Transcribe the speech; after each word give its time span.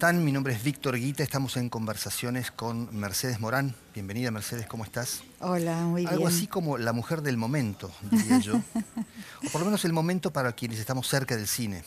Están? 0.00 0.24
Mi 0.24 0.32
nombre 0.32 0.54
es 0.54 0.62
Víctor 0.62 0.96
Guita, 0.96 1.22
estamos 1.22 1.58
en 1.58 1.68
conversaciones 1.68 2.50
con 2.50 2.88
Mercedes 2.96 3.38
Morán. 3.38 3.74
Bienvenida, 3.92 4.30
Mercedes, 4.30 4.66
¿cómo 4.66 4.82
estás? 4.82 5.22
Hola, 5.40 5.76
muy 5.82 6.00
bien. 6.00 6.14
Algo 6.14 6.26
así 6.26 6.46
como 6.46 6.78
la 6.78 6.94
mujer 6.94 7.20
del 7.20 7.36
momento, 7.36 7.92
diría 8.10 8.38
yo. 8.38 8.54
o 9.46 9.50
por 9.52 9.60
lo 9.60 9.66
menos 9.66 9.84
el 9.84 9.92
momento 9.92 10.32
para 10.32 10.52
quienes 10.52 10.78
estamos 10.78 11.06
cerca 11.06 11.36
del 11.36 11.46
cine. 11.46 11.84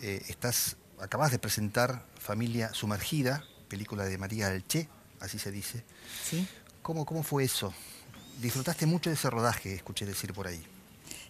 Eh, 0.00 0.24
estás, 0.28 0.78
acabas 0.98 1.30
de 1.30 1.38
presentar 1.38 2.06
Familia 2.18 2.72
Sumergida, 2.72 3.44
película 3.68 4.06
de 4.06 4.16
María 4.16 4.46
Alché, 4.46 4.88
así 5.20 5.38
se 5.38 5.50
dice. 5.50 5.84
Sí. 6.24 6.48
¿Cómo, 6.80 7.04
¿Cómo 7.04 7.22
fue 7.22 7.44
eso? 7.44 7.74
Disfrutaste 8.40 8.86
mucho 8.86 9.10
de 9.10 9.16
ese 9.16 9.28
rodaje, 9.28 9.74
escuché 9.74 10.06
decir 10.06 10.32
por 10.32 10.46
ahí. 10.46 10.64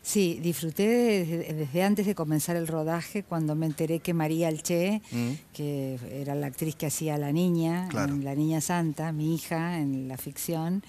Sí, 0.07 0.39
disfruté 0.43 0.87
desde, 0.87 1.55
desde 1.55 1.83
antes 1.83 2.05
de 2.05 2.15
comenzar 2.15 2.57
el 2.57 2.67
rodaje 2.69 3.23
cuando 3.23 3.55
me 3.55 3.65
enteré 3.65 4.01
que 4.01 4.13
María 4.13 4.49
Alché, 4.49 5.01
Mm. 5.11 5.31
que 5.55 5.99
era 6.13 6.35
la 6.35 6.47
actriz 6.49 6.77
que 6.77 6.85
hacía 6.87 7.17
La 7.17 7.33
Niña, 7.33 7.89
Claro. 7.89 8.13
en 8.13 8.23
La 8.23 8.35
Niña 8.35 8.61
Santa, 8.61 9.13
mi 9.13 9.35
hija 9.35 9.81
en 9.81 10.07
la 10.09 10.19
ficción, 10.19 10.83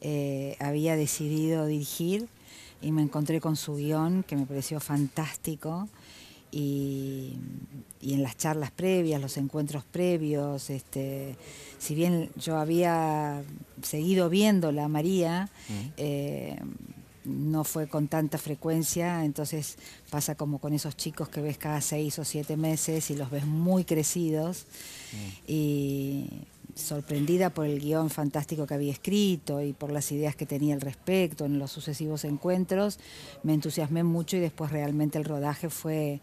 eh, 0.00 0.56
había 0.60 0.96
decidido 0.96 1.66
dirigir 1.66 2.26
y 2.80 2.90
me 2.90 3.02
encontré 3.02 3.38
con 3.38 3.56
su 3.56 3.74
guion 3.76 4.22
que 4.22 4.34
me 4.34 4.46
pareció 4.46 4.80
fantástico. 4.80 5.86
Y, 6.50 7.34
y 8.00 8.14
en 8.14 8.22
las 8.22 8.36
charlas 8.38 8.70
previas, 8.70 9.20
los 9.20 9.36
encuentros 9.36 9.84
previos, 9.84 10.70
este, 10.70 11.36
si 11.78 11.94
bien 11.94 12.30
yo 12.36 12.56
había 12.58 13.42
seguido 13.82 14.30
viéndola, 14.30 14.88
María, 14.88 15.50
Mm. 15.68 15.72
eh, 15.98 16.56
no 17.24 17.64
fue 17.64 17.88
con 17.88 18.08
tanta 18.08 18.38
frecuencia, 18.38 19.24
entonces 19.24 19.76
pasa 20.10 20.34
como 20.34 20.58
con 20.58 20.72
esos 20.72 20.96
chicos 20.96 21.28
que 21.28 21.40
ves 21.40 21.58
cada 21.58 21.80
seis 21.80 22.18
o 22.18 22.24
siete 22.24 22.56
meses 22.56 23.10
y 23.10 23.16
los 23.16 23.30
ves 23.30 23.46
muy 23.46 23.84
crecidos. 23.84 24.66
Y 25.46 26.26
sorprendida 26.74 27.50
por 27.50 27.66
el 27.66 27.80
guion 27.80 28.10
fantástico 28.10 28.66
que 28.66 28.74
había 28.74 28.92
escrito 28.92 29.62
y 29.62 29.72
por 29.72 29.92
las 29.92 30.10
ideas 30.12 30.34
que 30.34 30.46
tenía 30.46 30.74
al 30.74 30.80
respecto 30.80 31.44
en 31.44 31.58
los 31.58 31.70
sucesivos 31.70 32.24
encuentros, 32.24 32.98
me 33.42 33.54
entusiasmé 33.54 34.02
mucho 34.02 34.36
y 34.36 34.40
después 34.40 34.72
realmente 34.72 35.18
el 35.18 35.24
rodaje 35.24 35.70
fue 35.70 36.20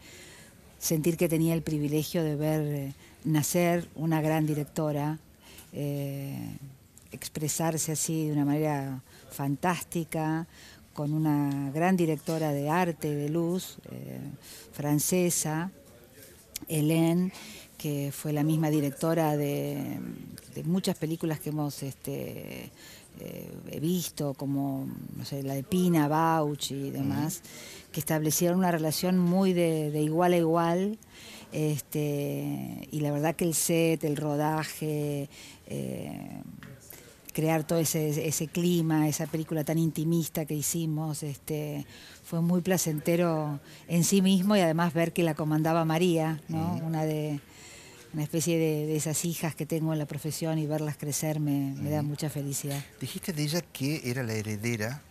sentir 0.77 1.15
que 1.15 1.29
tenía 1.29 1.53
el 1.53 1.61
privilegio 1.61 2.23
de 2.23 2.35
ver 2.35 2.61
eh, 2.61 2.93
nacer 3.23 3.87
una 3.95 4.21
gran 4.21 4.45
directora, 4.45 5.19
eh, 5.73 6.57
expresarse 7.11 7.91
así 7.93 8.27
de 8.27 8.33
una 8.33 8.45
manera 8.45 9.01
fantástica, 9.31 10.47
con 10.93 11.13
una 11.13 11.71
gran 11.71 11.95
directora 11.97 12.51
de 12.51 12.69
arte 12.69 13.13
de 13.13 13.29
luz, 13.29 13.77
eh, 13.91 14.19
francesa, 14.71 15.71
Hélène, 16.67 17.31
que 17.77 18.11
fue 18.11 18.33
la 18.33 18.43
misma 18.43 18.69
directora 18.69 19.35
de, 19.37 19.99
de 20.53 20.63
muchas 20.63 20.97
películas 20.97 21.39
que 21.39 21.49
hemos 21.49 21.81
este, 21.81 22.71
eh, 23.19 23.79
visto, 23.81 24.33
como 24.35 24.87
no 25.15 25.25
sé, 25.25 25.43
la 25.43 25.53
de 25.53 25.63
Pina, 25.63 26.07
Bauch 26.07 26.71
y 26.71 26.91
demás, 26.91 27.41
que 27.91 27.99
establecieron 27.99 28.59
una 28.59 28.71
relación 28.71 29.17
muy 29.17 29.53
de, 29.53 29.91
de 29.91 30.01
igual 30.01 30.33
a 30.33 30.37
igual. 30.37 30.99
Este, 31.51 32.87
y 32.91 32.99
la 33.01 33.11
verdad 33.11 33.35
que 33.35 33.43
el 33.43 33.53
set, 33.53 34.03
el 34.05 34.15
rodaje, 34.15 35.29
eh, 35.67 36.41
crear 37.33 37.63
todo 37.65 37.79
ese, 37.79 38.27
ese 38.27 38.47
clima, 38.47 39.07
esa 39.07 39.25
película 39.27 39.63
tan 39.63 39.77
intimista 39.77 40.45
que 40.45 40.53
hicimos, 40.53 41.23
este, 41.23 41.85
fue 42.23 42.41
muy 42.41 42.61
placentero 42.61 43.59
en 43.87 44.03
sí 44.03 44.21
mismo 44.21 44.55
y 44.55 44.59
además 44.59 44.93
ver 44.93 45.13
que 45.13 45.23
la 45.23 45.33
comandaba 45.33 45.85
María, 45.85 46.41
¿no? 46.49 46.75
una 46.83 47.05
de 47.05 47.39
una 48.13 48.23
especie 48.23 48.57
de, 48.57 48.87
de 48.87 48.97
esas 48.97 49.23
hijas 49.23 49.55
que 49.55 49.65
tengo 49.65 49.93
en 49.93 49.99
la 49.99 50.05
profesión 50.05 50.59
y 50.59 50.65
verlas 50.67 50.97
crecer 50.97 51.39
me, 51.39 51.73
me 51.81 51.89
da 51.89 52.01
mucha 52.01 52.29
felicidad. 52.29 52.83
Dijiste 52.99 53.31
de 53.31 53.43
ella 53.43 53.61
que 53.61 54.01
era 54.03 54.21
la 54.23 54.33
heredera 54.33 55.01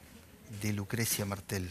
de 0.60 0.72
Lucrecia 0.74 1.24
Martel. 1.24 1.70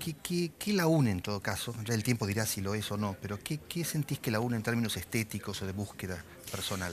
¿Qué, 0.00 0.14
qué, 0.14 0.50
qué 0.58 0.72
la 0.72 0.88
une 0.88 1.12
en 1.12 1.22
todo 1.22 1.40
caso? 1.40 1.72
Ya 1.86 1.94
el 1.94 2.02
tiempo 2.02 2.26
dirá 2.26 2.44
si 2.44 2.60
lo 2.60 2.74
es 2.74 2.90
o 2.90 2.96
no, 2.96 3.16
pero 3.22 3.38
¿qué, 3.38 3.58
qué 3.68 3.84
sentís 3.84 4.18
que 4.18 4.32
la 4.32 4.40
une 4.40 4.56
en 4.56 4.62
términos 4.62 4.96
estéticos 4.96 5.62
o 5.62 5.66
de 5.66 5.72
búsqueda 5.72 6.22
personal? 6.50 6.92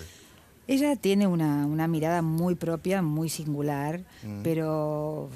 Ella 0.65 0.95
tiene 0.95 1.27
una, 1.27 1.65
una 1.65 1.87
mirada 1.89 2.21
muy 2.21 2.55
propia, 2.55 3.01
muy 3.01 3.27
singular, 3.29 4.01
Mm. 4.23 4.43
pero 4.43 5.29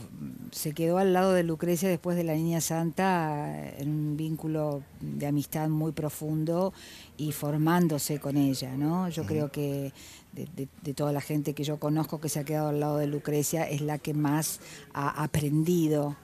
se 0.51 0.71
quedó 0.73 0.97
al 0.99 1.11
lado 1.11 1.33
de 1.33 1.43
Lucrecia 1.43 1.89
después 1.89 2.15
de 2.15 2.23
la 2.23 2.33
Niña 2.33 2.61
Santa 2.61 3.69
en 3.77 3.89
un 3.89 4.15
vínculo 4.17 4.83
de 5.01 5.27
amistad 5.27 5.67
muy 5.67 5.91
profundo 5.91 6.73
y 7.17 7.33
formándose 7.33 8.19
con 8.19 8.37
ella, 8.37 8.77
¿no? 8.77 9.09
Yo 9.09 9.25
creo 9.25 9.51
que 9.51 9.91
de, 10.31 10.47
de- 10.55 10.69
de 10.81 10.93
toda 10.93 11.11
la 11.11 11.19
gente 11.21 11.53
que 11.53 11.63
yo 11.65 11.77
conozco 11.77 12.21
que 12.21 12.29
se 12.29 12.39
ha 12.39 12.43
quedado 12.45 12.69
al 12.69 12.79
lado 12.79 12.97
de 12.97 13.07
Lucrecia 13.07 13.63
es 13.69 13.81
la 13.81 13.97
que 13.97 14.13
más 14.13 14.61
ha 14.93 15.21
aprendido 15.23 16.15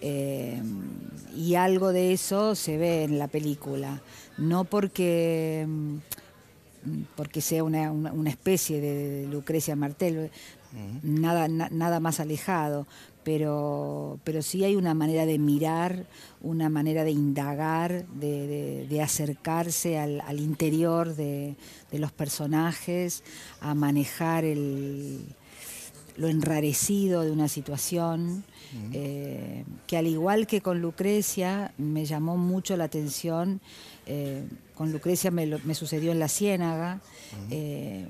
eh, 0.00 0.60
y 1.36 1.54
algo 1.56 1.92
de 1.92 2.12
eso 2.14 2.54
se 2.54 2.78
ve 2.78 3.04
en 3.04 3.18
la 3.18 3.28
película. 3.28 4.00
No 4.38 4.64
porque, 4.64 5.66
mm, 5.68 5.96
porque 7.16 7.40
sea 7.40 7.62
una, 7.64 7.90
una- 7.92 8.12
una 8.12 8.30
especie 8.30 8.80
de 8.80 9.26
Lucrecia 9.26 9.76
Martel, 9.76 10.30
nada, 11.02 11.48
na- 11.48 11.68
nada 11.70 11.98
más 12.00 12.20
alejado, 12.20 12.86
pero, 13.24 14.18
pero 14.24 14.40
sí 14.40 14.64
hay 14.64 14.76
una 14.76 14.94
manera 14.94 15.26
de 15.26 15.38
mirar, 15.38 16.06
una 16.40 16.68
manera 16.68 17.04
de 17.04 17.10
indagar, 17.10 18.06
de, 18.06 18.46
de- 18.46 18.86
de 18.88 19.02
acercarse 19.02 19.98
al, 19.98 20.20
al 20.22 20.40
interior 20.40 21.14
de, 21.16 21.56
de 21.90 21.98
los 21.98 22.12
personajes, 22.12 23.22
a 23.60 23.74
manejar 23.74 24.44
el, 24.44 25.20
lo 26.16 26.28
enrarecido 26.28 27.22
de 27.22 27.30
una 27.30 27.48
situación, 27.48 28.44
eh, 28.92 29.64
que 29.88 29.96
al 29.96 30.06
igual 30.06 30.46
que 30.46 30.60
con 30.60 30.80
Lucrecia, 30.80 31.72
me 31.76 32.04
llamó 32.06 32.36
mucho 32.36 32.76
la 32.76 32.84
atención, 32.84 33.60
eh, 34.06 34.44
con 34.80 34.92
Lucrecia 34.92 35.30
me, 35.30 35.44
lo- 35.44 35.58
me 35.64 35.74
sucedió 35.74 36.10
en 36.10 36.18
La 36.18 36.28
Ciénaga, 36.28 37.00
eh, 37.50 38.08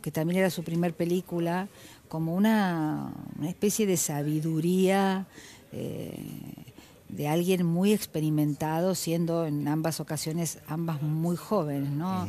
que 0.00 0.10
también 0.10 0.38
era 0.40 0.48
su 0.48 0.64
primer 0.64 0.94
película, 0.94 1.68
como 2.08 2.34
una, 2.34 3.12
una 3.38 3.50
especie 3.50 3.86
de 3.86 3.98
sabiduría 3.98 5.26
eh, 5.72 6.16
de 7.10 7.28
alguien 7.28 7.66
muy 7.66 7.92
experimentado, 7.92 8.94
siendo 8.94 9.44
en 9.44 9.68
ambas 9.68 10.00
ocasiones 10.00 10.56
ambas 10.68 11.02
muy 11.02 11.36
jóvenes, 11.36 11.90
¿no? 11.90 12.26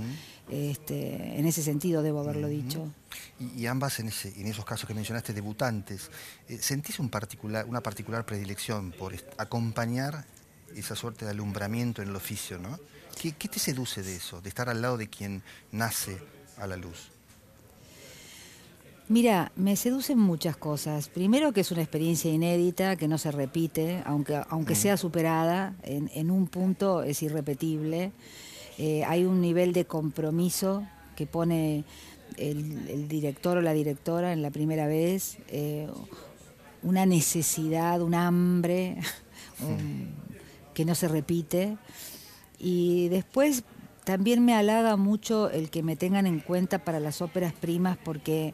este, 0.49 1.39
en 1.39 1.45
ese 1.47 1.63
sentido 1.63 2.01
debo 2.03 2.19
haberlo 2.19 2.49
dicho. 2.49 2.91
Y, 3.39 3.61
y 3.61 3.67
ambas 3.67 4.01
en, 4.01 4.09
ese- 4.09 4.33
en 4.37 4.47
esos 4.47 4.65
casos 4.65 4.85
que 4.85 4.93
mencionaste, 4.93 5.31
debutantes, 5.31 6.11
eh, 6.49 6.57
¿sentís 6.59 6.99
un 6.99 7.07
particular, 7.07 7.65
una 7.69 7.79
particular 7.79 8.25
predilección 8.25 8.91
por 8.91 9.13
acompañar 9.37 10.25
esa 10.75 10.93
suerte 10.97 11.23
de 11.23 11.31
alumbramiento 11.31 12.01
en 12.01 12.09
el 12.09 12.15
oficio? 12.17 12.59
¿no? 12.59 12.77
¿Qué, 13.21 13.31
qué 13.33 13.47
te 13.47 13.59
seduce 13.59 14.03
de 14.03 14.15
eso, 14.15 14.41
de 14.41 14.49
estar 14.49 14.69
al 14.69 14.81
lado 14.81 14.97
de 14.97 15.07
quien 15.07 15.41
nace 15.71 16.17
a 16.57 16.67
la 16.67 16.75
luz? 16.77 17.09
Mira, 19.07 19.51
me 19.55 19.75
seducen 19.75 20.17
muchas 20.17 20.57
cosas. 20.57 21.09
Primero 21.09 21.53
que 21.53 21.61
es 21.61 21.71
una 21.71 21.81
experiencia 21.81 22.31
inédita, 22.31 22.95
que 22.95 23.07
no 23.07 23.17
se 23.19 23.31
repite, 23.31 24.01
aunque, 24.05 24.41
aunque 24.49 24.73
sea 24.75 24.97
superada, 24.97 25.75
en, 25.83 26.09
en 26.15 26.31
un 26.31 26.47
punto 26.47 27.03
es 27.03 27.21
irrepetible. 27.21 28.11
Eh, 28.79 29.03
hay 29.05 29.25
un 29.25 29.41
nivel 29.41 29.73
de 29.73 29.85
compromiso 29.85 30.85
que 31.15 31.27
pone 31.27 31.83
el, 32.37 32.89
el 32.89 33.07
director 33.07 33.57
o 33.57 33.61
la 33.61 33.73
directora 33.73 34.33
en 34.33 34.41
la 34.41 34.49
primera 34.49 34.87
vez, 34.87 35.37
eh, 35.49 35.87
una 36.81 37.05
necesidad, 37.05 38.01
un 38.01 38.15
hambre 38.15 38.97
un- 39.61 40.09
que 40.73 40.83
no 40.83 40.95
se 40.95 41.07
repite. 41.07 41.77
Y 42.59 43.09
después 43.09 43.63
también 44.03 44.43
me 44.45 44.53
halaga 44.55 44.95
mucho 44.97 45.49
el 45.49 45.69
que 45.69 45.83
me 45.83 45.95
tengan 45.95 46.27
en 46.27 46.39
cuenta 46.39 46.79
para 46.79 46.99
las 46.99 47.21
óperas 47.21 47.53
primas 47.53 47.97
porque 48.03 48.53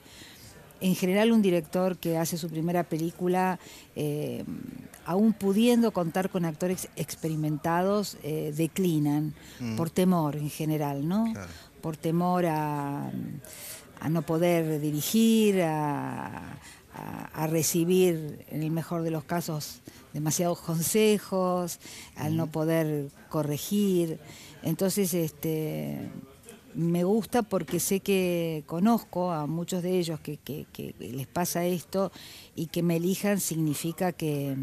en 0.79 0.95
general 0.95 1.31
un 1.31 1.41
director 1.43 1.97
que 1.97 2.17
hace 2.17 2.37
su 2.37 2.49
primera 2.49 2.83
película, 2.83 3.59
eh, 3.95 4.43
aún 5.05 5.33
pudiendo 5.33 5.91
contar 5.91 6.29
con 6.31 6.43
actores 6.45 6.87
experimentados, 6.95 8.17
eh, 8.23 8.51
declinan 8.55 9.33
Mm. 9.59 9.75
por 9.75 9.89
temor 9.91 10.37
en 10.37 10.49
general, 10.49 11.07
¿no? 11.07 11.25
Claro. 11.33 11.47
Por 11.81 11.97
temor 11.97 12.45
a, 12.47 13.11
a 13.99 14.09
no 14.09 14.21
poder 14.23 14.79
dirigir, 14.81 15.61
a, 15.61 16.57
a, 17.01 17.47
recibir, 17.47 18.45
en 18.49 18.63
el 18.63 18.71
mejor 18.71 19.03
de 19.03 19.11
los 19.11 19.23
casos, 19.23 19.81
demasiados 20.13 20.59
consejos, 20.59 21.79
al 22.15 22.37
no 22.37 22.47
poder 22.47 23.09
corregir. 23.29 24.19
Entonces, 24.63 25.13
este, 25.13 26.09
me 26.75 27.03
gusta 27.03 27.41
porque 27.41 27.79
sé 27.79 27.99
que 27.99 28.63
conozco 28.67 29.31
a 29.31 29.47
muchos 29.47 29.83
de 29.83 29.97
ellos 29.97 30.19
que, 30.19 30.37
les 30.99 31.27
pasa 31.27 31.65
esto 31.65 32.11
y 32.55 32.67
que 32.67 32.83
me 32.83 32.97
elijan 32.97 33.39
significa 33.39 34.11
que, 34.11 34.55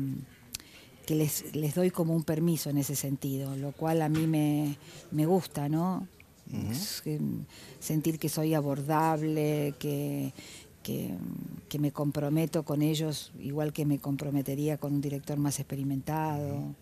que 1.06 1.14
les, 1.14 1.54
les, 1.54 1.74
doy 1.74 1.90
como 1.90 2.14
un 2.14 2.24
permiso 2.24 2.70
en 2.70 2.78
ese 2.78 2.94
sentido, 2.94 3.56
lo 3.56 3.72
cual 3.72 4.02
a 4.02 4.08
mí 4.08 4.26
me, 4.26 4.76
me 5.10 5.26
gusta, 5.26 5.68
¿no? 5.68 6.06
sentir 7.78 8.18
que 8.18 8.28
soy 8.28 8.54
abordable, 8.54 9.74
que, 9.78 10.32
que, 11.68 11.78
me 11.78 11.92
comprometo 11.92 12.64
con 12.64 12.82
ellos 12.82 13.32
igual 13.40 13.72
que 13.72 13.84
me 13.84 13.98
comprometería 13.98 14.78
con 14.78 14.94
un 14.94 15.00
director 15.00 15.38
más 15.38 15.58
experimentado. 15.58 16.74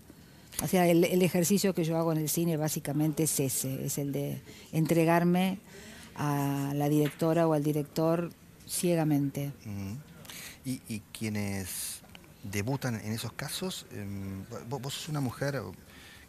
O 0.62 0.69
sea, 0.69 0.87
el, 0.87 1.05
ejercicio 1.23 1.75
que 1.75 1.85
yo 1.85 1.99
hago 1.99 2.12
en 2.12 2.19
el 2.19 2.29
cine 2.29 2.56
básicamente 2.56 3.25
es 3.25 3.41
ese, 3.41 3.85
es 3.85 3.99
el 3.99 4.12
de 4.12 4.41
entregarme 4.73 5.58
a 6.14 6.73
la 6.75 6.88
directora 6.88 7.47
o 7.47 7.53
al 7.53 7.62
director 7.62 8.31
ciegamente. 8.67 9.53
¿Y, 10.64 11.00
quienes 11.12 12.00
debutan 12.43 12.94
en 12.94 13.12
esos 13.12 13.32
casos, 13.32 13.87
em, 13.93 14.44
vos, 14.69 14.94
sos 14.94 15.08
una 15.08 15.20
mujer 15.20 15.61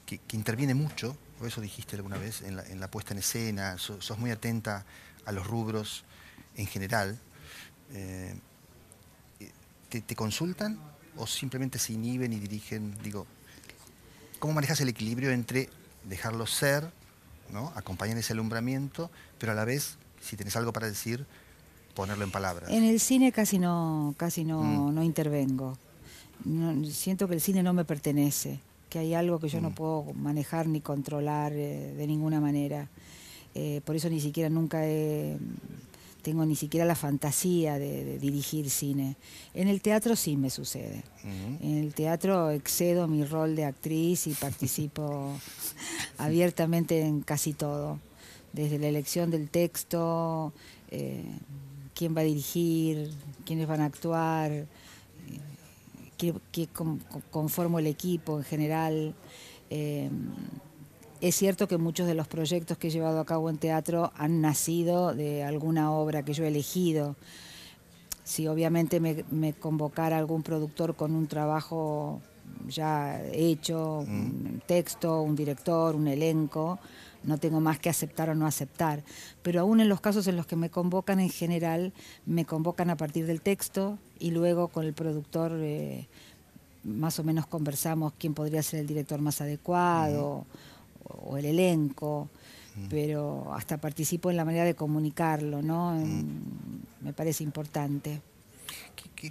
que, 0.05 0.19
interviene 0.33 0.73
mucho, 0.73 1.15
o 1.39 1.45
eso 1.45 1.61
dijiste 1.61 1.95
alguna 1.95 2.17
vez, 2.17 2.41
en 2.41 2.79
la, 2.79 2.87
puesta 2.89 3.13
en 3.13 3.19
escena, 3.19 3.77
sos 3.77 4.17
muy 4.17 4.31
atenta 4.31 4.85
a 5.25 5.31
los 5.31 5.45
rubros 5.45 6.05
en 6.55 6.65
general. 6.65 7.19
Eh, 7.93 8.35
te, 9.89 10.15
consultan 10.15 10.79
o 11.15 11.27
simplemente 11.27 11.79
se 11.79 11.93
inhiben 11.93 12.33
y 12.33 12.39
dirigen? 12.39 12.93
Digo, 13.03 13.25
¿cómo 14.39 14.53
manejas 14.53 14.81
el 14.81 14.89
equilibrio 14.89 15.31
entre 15.31 15.69
dejarlo 16.03 16.45
ser, 16.45 16.89
¿no? 17.51 17.71
acompañar 17.75 18.17
ese 18.17 18.33
alumbramiento, 18.33 19.09
pero 19.39 19.53
a 19.53 19.55
la 19.55 19.65
vez, 19.65 19.97
si 20.21 20.35
tenés 20.35 20.55
algo 20.55 20.73
para 20.73 20.87
decir, 20.87 21.25
ponerlo 21.95 22.23
en 22.23 22.31
palabras? 22.31 22.69
En 22.69 22.83
el 22.83 22.99
cine 22.99 23.31
casi 23.31 23.59
no, 23.59 24.13
casi 24.17 24.43
no, 24.43 24.61
mm. 24.61 24.95
no 24.95 25.03
intervengo. 25.03 25.77
siento 26.89 27.27
que 27.27 27.35
el 27.35 27.41
cine 27.41 27.63
no 27.63 27.73
me 27.73 27.85
pertenece, 27.85 28.59
que 28.89 28.99
hay 28.99 29.13
algo 29.13 29.39
que 29.39 29.49
yo 29.49 29.61
no 29.61 29.71
mm. 29.71 29.73
puedo 29.73 30.13
manejar 30.13 30.67
ni 30.67 30.81
controlar 30.81 31.53
eh, 31.53 31.93
de 31.95 32.07
ninguna 32.07 32.39
manera. 32.39 32.89
Eh, 33.55 33.81
por 33.85 33.95
eso 33.95 34.09
ni 34.09 34.21
siquiera 34.21 34.49
nunca 34.49 34.85
he 34.85 35.37
tengo 36.27 36.45
ni 36.45 36.57
siquiera 36.57 36.85
la 36.85 36.95
fantasía 36.95 37.79
de, 37.79 38.19
dirigir 38.19 38.69
cine. 38.69 39.15
En 39.53 39.69
el 39.69 39.79
teatro 39.79 40.13
sí 40.17 40.35
me 40.35 40.49
sucede. 40.49 41.01
En 41.23 41.77
el 41.77 41.93
teatro 41.93 42.51
excedo 42.51 43.07
mi 43.07 43.23
rol 43.23 43.55
de 43.55 43.63
actriz 43.63 44.27
y 44.27 44.33
participo 44.33 45.31
abiertamente 46.17 46.99
en 46.99 47.21
casi 47.21 47.53
todo, 47.53 48.01
desde 48.51 48.77
la 48.77 48.87
elección 48.87 49.31
del 49.31 49.49
texto, 49.49 50.51
eh, 50.91 51.23
quién 51.95 52.13
va 52.13 52.19
a 52.19 52.25
dirigir, 52.25 53.09
quiénes 53.45 53.65
van 53.65 53.79
a 53.79 53.85
actuar, 53.85 54.51
eh, 54.51 54.67
qué, 56.17 56.67
conformo 57.31 57.79
el 57.79 57.87
equipo 57.87 58.37
en 58.37 58.43
general. 58.43 59.15
Eh, 59.69 60.09
es 61.21 61.35
cierto 61.35 61.67
que 61.67 61.77
muchos 61.77 62.07
de 62.07 62.13
los 62.13 62.27
proyectos 62.27 62.77
que 62.77 62.87
he 62.87 62.91
llevado 62.91 63.19
a 63.19 63.25
cabo 63.25 63.49
en 63.49 63.57
teatro 63.57 64.11
han 64.15 64.41
nacido 64.41 65.13
de 65.13 65.43
alguna 65.43 65.91
obra 65.91 66.23
que 66.23 66.33
yo 66.33 66.43
he 66.43 66.47
elegido. 66.47 67.15
Si 68.23 68.47
obviamente 68.47 68.99
me, 68.99 69.53
convocara 69.53 70.17
algún 70.17 70.43
productor 70.43 70.95
con 70.95 71.15
un 71.15 71.27
trabajo 71.27 72.21
ya 72.67 73.21
hecho, 73.31 73.99
un 73.99 74.57
mm. 74.57 74.67
texto, 74.67 75.21
un 75.21 75.35
director, 75.35 75.95
un 75.95 76.07
elenco, 76.07 76.79
no 77.23 77.37
tengo 77.37 77.59
más 77.59 77.79
que 77.79 77.89
aceptar 77.89 78.29
o 78.29 78.35
no 78.35 78.45
aceptar. 78.45 79.03
Pero 79.41 79.61
aún 79.61 79.79
en 79.79 79.89
los 79.89 80.01
casos 80.01 80.27
en 80.27 80.35
los 80.35 80.45
que 80.45 80.55
me 80.55 80.69
convocan 80.69 81.19
en 81.19 81.29
general, 81.29 81.93
me 82.25 82.45
convocan 82.45 82.89
a 82.89 82.97
partir 82.97 83.25
del 83.25 83.41
texto 83.41 83.97
y 84.19 84.31
luego 84.31 84.67
con 84.67 84.85
el 84.85 84.93
productor 84.93 85.53
eh, 85.55 86.07
más 86.83 87.19
o 87.19 87.23
menos 87.23 87.47
conversamos 87.47 88.13
quién 88.17 88.33
podría 88.33 88.61
ser 88.63 88.81
el 88.81 88.87
director 88.87 89.19
más 89.19 89.41
adecuado 89.41 90.45
o 91.07 91.37
el 91.37 91.45
elenco, 91.45 92.29
mm. 92.75 92.87
pero 92.89 93.53
hasta 93.53 93.77
participo 93.77 94.29
en 94.29 94.37
la 94.37 94.45
manera 94.45 94.65
de 94.65 94.75
comunicarlo, 94.75 95.61
¿no? 95.61 95.93
Mm. 95.93 97.05
Me 97.05 97.13
parece 97.13 97.43
importante. 97.43 98.21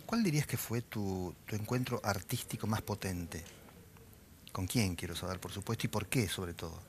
cuál 0.04 0.22
dirías 0.22 0.46
que 0.46 0.56
fue 0.56 0.82
tu, 0.82 1.34
encuentro 1.48 2.00
artístico 2.02 2.66
más 2.66 2.82
potente? 2.82 3.44
¿Con 4.52 4.66
quién 4.66 4.94
quiero 4.94 5.14
saber, 5.14 5.38
por 5.38 5.52
supuesto, 5.52 5.86
y 5.86 5.88
por 5.88 6.06
qué 6.06 6.28
sobre 6.28 6.54
todo? 6.54 6.80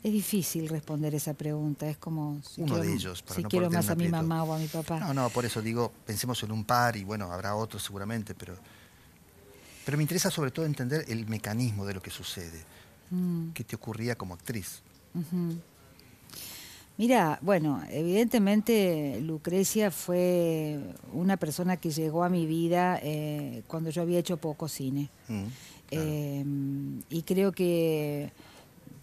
Es 0.00 0.12
difícil 0.12 0.68
responder 0.68 1.12
esa 1.16 1.34
pregunta, 1.34 1.88
es 1.90 1.96
como 1.96 2.40
si 2.44 2.62
uno 2.62 2.78
de 2.78 2.94
ellos, 2.94 3.20
para 3.22 3.34
si 3.34 3.42
quiero 3.44 3.68
más 3.68 3.90
a 3.90 3.96
mi 3.96 4.08
mamá 4.08 4.44
o 4.44 4.54
a 4.54 4.58
mi 4.58 4.68
papá. 4.68 5.00
No, 5.00 5.12
no, 5.12 5.28
por 5.30 5.44
eso 5.44 5.60
digo, 5.60 5.92
pensemos 6.06 6.40
en 6.44 6.52
un 6.52 6.64
par 6.64 6.96
y 6.96 7.02
bueno, 7.02 7.32
habrá 7.32 7.56
otros 7.56 7.82
seguramente, 7.82 8.36
pero 8.36 8.56
pero 9.88 9.96
me 9.96 10.04
interesa 10.04 10.30
sobre 10.30 10.50
todo 10.50 10.66
entender 10.66 11.06
el 11.08 11.26
mecanismo 11.28 11.86
de 11.86 11.94
lo 11.94 12.02
que 12.02 12.10
sucede. 12.10 12.62
Mm. 13.10 13.50
¿Qué 13.50 13.64
te 13.64 13.76
ocurría 13.76 14.16
como 14.16 14.34
actriz? 14.34 14.82
Mira, 16.98 17.38
bueno, 17.42 17.80
evidentemente 17.90 19.20
Lucrecia 19.22 19.92
fue 19.92 20.80
una 21.12 21.36
persona 21.36 21.76
que 21.76 21.90
llegó 21.90 22.24
a 22.24 22.28
mi 22.28 22.44
vida 22.44 22.98
eh, 23.02 23.62
cuando 23.68 23.90
yo 23.90 24.02
había 24.02 24.18
hecho 24.18 24.36
poco 24.36 24.66
cine. 24.66 25.08
Mm, 25.28 25.44
em, 25.92 27.02
y 27.08 27.22
creo 27.22 27.52
que 27.52 28.32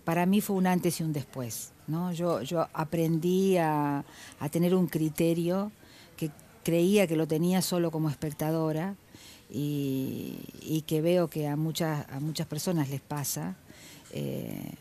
para 0.04 0.26
mí 0.26 0.42
fue 0.42 0.58
un 0.58 0.68
antes 0.68 1.00
y 1.00 1.04
un 1.04 1.14
después. 1.14 1.72
¿no? 1.88 2.12
Yo, 2.12 2.42
yo 2.42 2.68
aprendí 2.74 3.58
a, 3.58 4.04
tener 4.52 4.76
un 4.76 4.88
criterio 4.88 5.72
que 6.18 6.32
creía 6.64 7.08
que 7.08 7.16
lo 7.16 7.28
tenía 7.28 7.62
solo 7.62 7.92
como 7.92 8.10
espectadora 8.10 8.96
y, 9.50 10.38
y 10.62 10.82
que 10.82 11.02
veo 11.02 11.30
que 11.30 11.48
a 11.48 11.56
muchas, 11.56 12.06
a 12.10 12.20
muchas 12.20 12.48
personas 12.48 12.90
les 12.90 13.02
pasa 13.02 13.56
eh, 14.16 14.72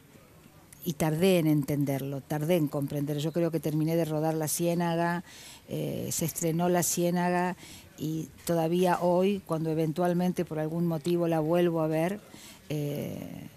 y 0.84 0.92
tardé 0.92 1.38
en 1.38 1.46
entenderlo, 1.46 2.20
tardé 2.20 2.56
en 2.56 2.68
comprender. 2.68 3.18
Yo 3.18 3.32
creo 3.32 3.50
que 3.50 3.58
terminé 3.58 3.96
de 3.96 4.04
rodar 4.04 4.34
La 4.34 4.48
Ciénaga, 4.48 5.24
eh, 5.68 6.08
se 6.12 6.24
estrenó 6.24 6.68
La 6.68 6.82
Ciénaga 6.82 7.56
y 7.98 8.28
todavía 8.44 8.98
hoy, 9.00 9.42
cuando 9.46 9.70
eventualmente 9.70 10.44
por 10.44 10.58
algún 10.58 10.86
motivo 10.86 11.26
la 11.26 11.40
vuelvo 11.40 11.80
a 11.80 11.86
ver, 11.86 12.20
eh, 12.68 13.48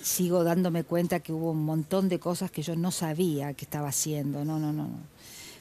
sigo 0.00 0.44
dándome 0.44 0.82
cuenta 0.84 1.20
que 1.20 1.32
hubo 1.32 1.52
un 1.52 1.64
montón 1.64 2.08
de 2.08 2.18
cosas 2.18 2.50
que 2.50 2.62
yo 2.62 2.74
no 2.76 2.90
sabía 2.90 3.54
que 3.54 3.64
estaba 3.64 3.88
haciendo. 3.88 4.44
No, 4.44 4.58
no, 4.58 4.72
no. 4.72 4.90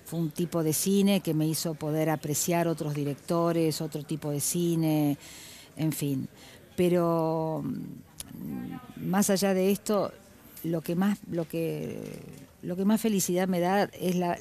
Fue 0.06 0.20
un 0.20 0.32
tipo 0.32 0.64
de 0.64 0.74
cine 0.74 1.22
que 1.22 1.34
me 1.34 1.48
hizo 1.48 1.76
poder 1.76 2.10
apreciar 2.10 2.68
otros 2.68 2.94
directores, 2.94 3.80
otro 3.80 4.04
tipo 4.04 4.32
de 4.32 4.42
cine, 4.42 5.18
en 5.78 5.92
fin. 5.94 6.28
Pero 6.76 7.64
más 8.98 9.30
allá 9.30 9.54
de 9.54 9.72
esto, 9.72 10.12
lo 10.64 10.82
que 10.82 10.96
más, 10.96 11.20
lo 11.30 11.48
que, 11.48 12.20
lo 12.62 12.76
que 12.76 12.86
más 12.86 13.02
felicidad 13.02 13.48
me 13.48 13.60
da 13.60 13.84
es 13.84 14.16
la, 14.16 14.38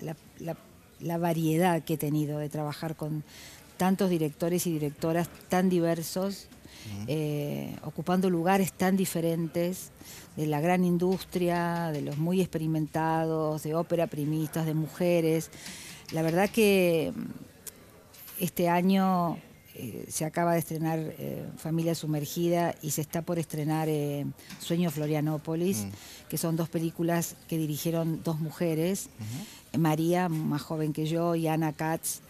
la, 1.00 1.18
variedad 1.18 1.82
que 1.82 1.94
he 1.94 1.98
tenido 1.98 2.38
de 2.38 2.48
trabajar 2.48 2.94
con 2.94 3.24
tantos 3.76 4.10
directores 4.10 4.66
y 4.66 4.72
directoras 4.72 5.28
tan 5.48 5.68
diversos, 5.70 6.46
eh, 7.06 7.76
ocupando 7.82 8.28
lugares 8.28 8.72
tan 8.72 8.96
diferentes, 8.96 9.90
de 10.36 10.46
la 10.46 10.60
gran 10.60 10.84
industria, 10.84 11.90
de 11.92 12.02
los 12.02 12.18
muy 12.18 12.40
experimentados, 12.40 13.62
de 13.62 13.74
ópera 13.74 14.06
primistas, 14.06 14.66
de 14.66 14.74
mujeres. 14.74 15.50
La 16.12 16.22
verdad 16.22 16.48
que 16.48 17.12
este 18.38 18.68
año 18.68 19.38
eh, 19.82 20.04
se 20.10 20.26
acaba 20.26 20.52
de 20.52 20.58
estrenar 20.58 20.98
eh, 20.98 21.42
Familia 21.56 21.94
Sumergida 21.94 22.74
y 22.82 22.90
se 22.90 23.00
está 23.00 23.22
por 23.22 23.38
estrenar 23.38 23.88
eh, 23.88 24.26
Sueño 24.60 24.90
Florianópolis, 24.90 25.78
mm. 25.78 26.28
que 26.28 26.36
son 26.36 26.54
dos 26.56 26.68
películas 26.68 27.34
que 27.48 27.56
dirigieron 27.56 28.22
dos 28.22 28.40
mujeres, 28.40 29.08
María, 29.78 30.28
más 30.28 30.60
joven 30.60 30.92
que 30.92 31.06
yo, 31.06 31.34
y 31.34 31.46
Ana 31.46 31.72
Katz, 31.72 32.20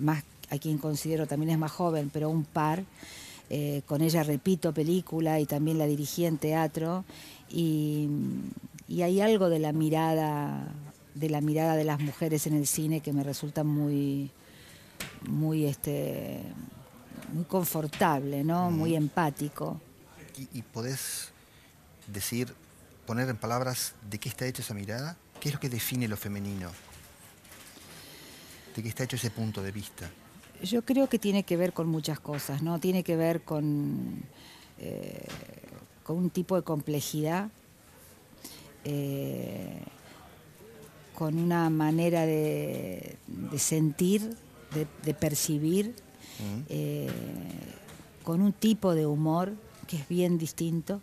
más, 0.00 0.24
a 0.50 0.58
quien 0.58 0.78
considero 0.78 1.28
también 1.28 1.50
es 1.50 1.58
más 1.58 1.70
joven, 1.70 2.10
pero 2.12 2.28
un 2.28 2.44
par. 2.44 2.82
con 3.86 4.00
ella 4.00 4.22
repito 4.24 4.72
película 4.72 5.38
y 5.38 5.46
también 5.46 5.78
la 5.78 5.86
dirigí 5.86 6.24
en 6.24 6.38
teatro 6.38 7.04
y, 7.50 8.08
y 8.88 9.02
hay 9.02 9.20
algo 9.20 9.48
de 9.48 9.58
la 9.58 9.72
mirada 9.72 10.72
de 11.14 11.30
la 11.30 11.40
mirada 11.40 11.76
de 11.76 11.84
las 11.84 12.00
mujeres 12.00 12.46
en 12.46 12.54
el 12.54 12.66
cine 12.66 13.00
que 13.00 13.12
me 13.12 13.22
resulta 13.22 13.62
muy, 13.62 14.30
muy 15.28 15.66
este 15.66 16.42
muy 17.32 17.44
confortable, 17.44 18.44
¿no? 18.44 18.70
Muy 18.70 18.94
empático. 18.94 19.80
¿Y, 20.52 20.62
podés 20.62 21.32
decir, 22.08 22.52
poner 23.06 23.28
en 23.28 23.36
palabras 23.36 23.94
de 24.10 24.18
qué 24.18 24.28
está 24.28 24.46
hecha 24.46 24.62
esa 24.62 24.74
mirada? 24.74 25.16
¿Qué 25.40 25.48
es 25.48 25.54
lo 25.54 25.60
que 25.60 25.68
define 25.68 26.08
lo 26.08 26.16
femenino? 26.16 26.70
¿De 28.74 28.82
qué 28.82 28.88
está 28.88 29.04
hecho 29.04 29.16
ese 29.16 29.30
punto 29.30 29.62
de 29.62 29.70
vista? 29.70 30.10
Yo 30.62 30.82
creo 30.82 31.08
que 31.08 31.18
tiene 31.18 31.44
que 31.44 31.56
ver 31.56 31.72
con 31.72 31.88
muchas 31.88 32.18
cosas, 32.18 32.62
¿no? 32.62 32.80
Tiene 32.80 33.04
que 33.04 33.16
ver 33.16 33.42
con, 33.42 34.22
eh, 34.78 35.26
con 36.02 36.16
un 36.16 36.30
tipo 36.30 36.56
de 36.56 36.62
complejidad, 36.62 37.50
eh, 38.84 39.80
con 41.14 41.38
una 41.38 41.70
manera 41.70 42.26
de, 42.26 43.16
sentir, 43.56 44.36
de, 44.74 45.14
percibir, 45.14 45.94
eh, 46.68 47.10
con 48.22 48.40
un 48.40 48.52
tipo 48.52 48.94
de 48.94 49.06
humor 49.06 49.54
que 49.86 49.96
es 49.96 50.08
bien 50.08 50.38
distinto. 50.38 51.00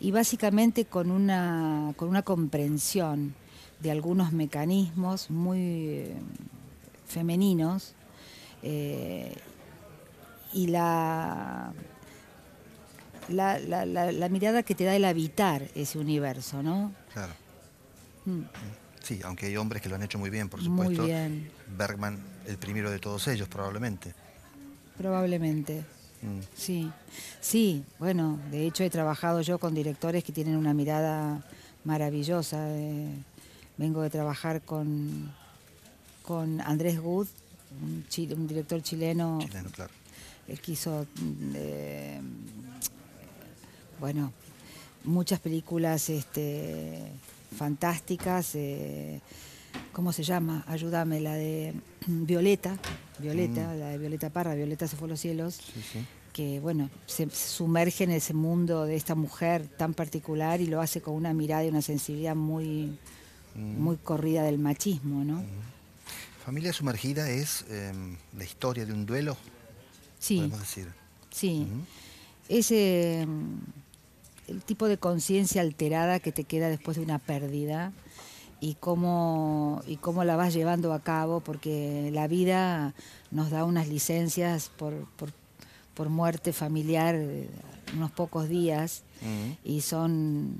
y 0.00 0.10
básicamente 0.10 0.84
con 0.84 1.10
una, 1.10 1.92
con 1.96 2.08
una 2.08 2.22
comprensión 2.22 3.34
de 3.80 3.90
algunos 3.90 4.32
mecanismos 4.32 5.30
muy 5.30 6.12
femeninos 7.06 7.94
eh, 8.62 9.34
y 10.52 10.66
la, 10.68 11.72
la, 13.28 14.28
mirada 14.30 14.62
que 14.62 14.74
te 14.74 14.84
da 14.84 14.96
el 14.96 15.04
habitar 15.04 15.68
ese 15.74 15.98
universo, 15.98 16.62
¿no? 16.62 16.92
Claro. 17.12 17.32
Mm. 18.24 18.42
Sí, 19.08 19.20
aunque 19.24 19.46
hay 19.46 19.56
hombres 19.56 19.80
que 19.80 19.88
lo 19.88 19.94
han 19.94 20.02
hecho 20.02 20.18
muy 20.18 20.28
bien, 20.28 20.50
por 20.50 20.62
supuesto. 20.62 21.00
Muy 21.00 21.10
bien. 21.10 21.50
Bergman, 21.78 22.18
el 22.46 22.58
primero 22.58 22.90
de 22.90 22.98
todos 22.98 23.26
ellos, 23.28 23.48
probablemente. 23.48 24.12
Probablemente. 24.98 25.82
Mm. 26.20 26.40
Sí, 26.54 26.90
sí, 27.40 27.84
bueno, 27.98 28.38
de 28.50 28.66
hecho 28.66 28.84
he 28.84 28.90
trabajado 28.90 29.40
yo 29.40 29.58
con 29.58 29.74
directores 29.74 30.22
que 30.24 30.32
tienen 30.32 30.56
una 30.56 30.74
mirada 30.74 31.42
maravillosa. 31.84 32.68
Eh, 32.68 33.08
vengo 33.78 34.02
de 34.02 34.10
trabajar 34.10 34.60
con 34.60 35.32
con 36.22 36.60
Andrés 36.60 37.00
Good, 37.00 37.28
un, 37.80 38.46
director 38.46 38.82
chileno. 38.82 39.38
Chileno, 39.40 39.70
claro. 39.70 39.92
Él 40.46 40.60
quiso, 40.60 41.06
mm, 41.18 41.52
eh, 41.54 42.20
bueno, 43.98 44.34
muchas 45.04 45.40
películas 45.40 46.10
este, 46.10 47.10
fantásticas. 47.56 48.54
Eh, 48.54 49.20
¿Cómo 49.92 50.12
se 50.12 50.22
llama? 50.22 50.64
Ayúdame, 50.66 51.20
la 51.20 51.34
de 51.34 51.74
Violeta, 52.06 52.78
Violeta, 53.18 53.72
mm. 53.74 53.78
la 53.78 53.88
de 53.90 53.98
Violeta 53.98 54.30
Parra, 54.30 54.54
Violeta 54.54 54.88
se 54.88 54.96
fue 54.96 55.08
a 55.08 55.10
los 55.10 55.20
cielos. 55.20 55.60
que 56.32 56.60
bueno, 56.60 56.88
se 57.06 57.28
sumerge 57.30 58.04
en 58.04 58.12
ese 58.12 58.32
mundo 58.32 58.84
de 58.84 58.94
esta 58.94 59.14
mujer 59.14 59.66
tan 59.66 59.92
particular 59.92 60.60
y 60.60 60.66
lo 60.66 60.80
hace 60.80 61.00
con 61.00 61.14
una 61.14 61.34
mirada 61.34 61.64
y 61.64 61.68
una 61.68 61.82
sensibilidad 61.82 62.36
muy, 62.36 62.96
mm. 63.54 63.82
muy 63.82 63.96
corrida 63.96 64.42
del 64.44 64.58
machismo, 64.58 65.24
¿no? 65.24 65.42
Familia 66.44 66.72
Sumergida 66.72 67.28
es 67.28 67.66
em, 67.68 68.16
la 68.36 68.44
historia 68.44 68.86
de 68.86 68.92
un 68.92 69.04
duelo, 69.04 69.36
sí. 70.18 70.36
podemos 70.36 70.60
decir. 70.60 70.88
Sí, 71.30 71.66
es 72.48 72.70
em, 72.70 73.60
el 74.48 74.62
tipo 74.62 74.88
de 74.88 74.98
conciencia 74.98 75.60
alterada 75.60 76.20
que 76.20 76.32
te 76.32 76.44
queda 76.44 76.68
después 76.68 76.96
de 76.96 77.02
una 77.02 77.18
pérdida 77.18 77.92
y 78.60 78.74
cómo, 78.74 79.82
y 79.86 79.96
cómo 79.96 80.24
la 80.24 80.36
vas 80.36 80.54
llevando 80.54 80.92
a 80.92 81.00
cabo, 81.00 81.40
porque 81.40 82.10
la 82.12 82.26
vida 82.26 82.94
nos 83.30 83.50
da 83.50 83.64
unas 83.64 83.88
licencias 83.88 84.70
por, 84.76 85.06
por, 85.16 86.08
muerte 86.08 86.52
familiar 86.52 87.20
unos 87.94 88.12
pocos 88.12 88.48
días 88.48 89.02
y 89.64 89.80
son 89.80 90.54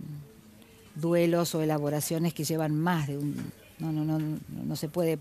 duelos 0.97 1.55
o 1.55 1.63
elaboraciones 1.63 2.35
que 2.35 2.43
llevan 2.45 2.75
más 2.77 3.07
de 3.07 3.19
un... 3.19 3.53
No, 3.79 3.93
no, 3.93 4.05
no, 4.05 4.19
no 4.49 4.77
se 4.77 4.89
puede 4.89 5.21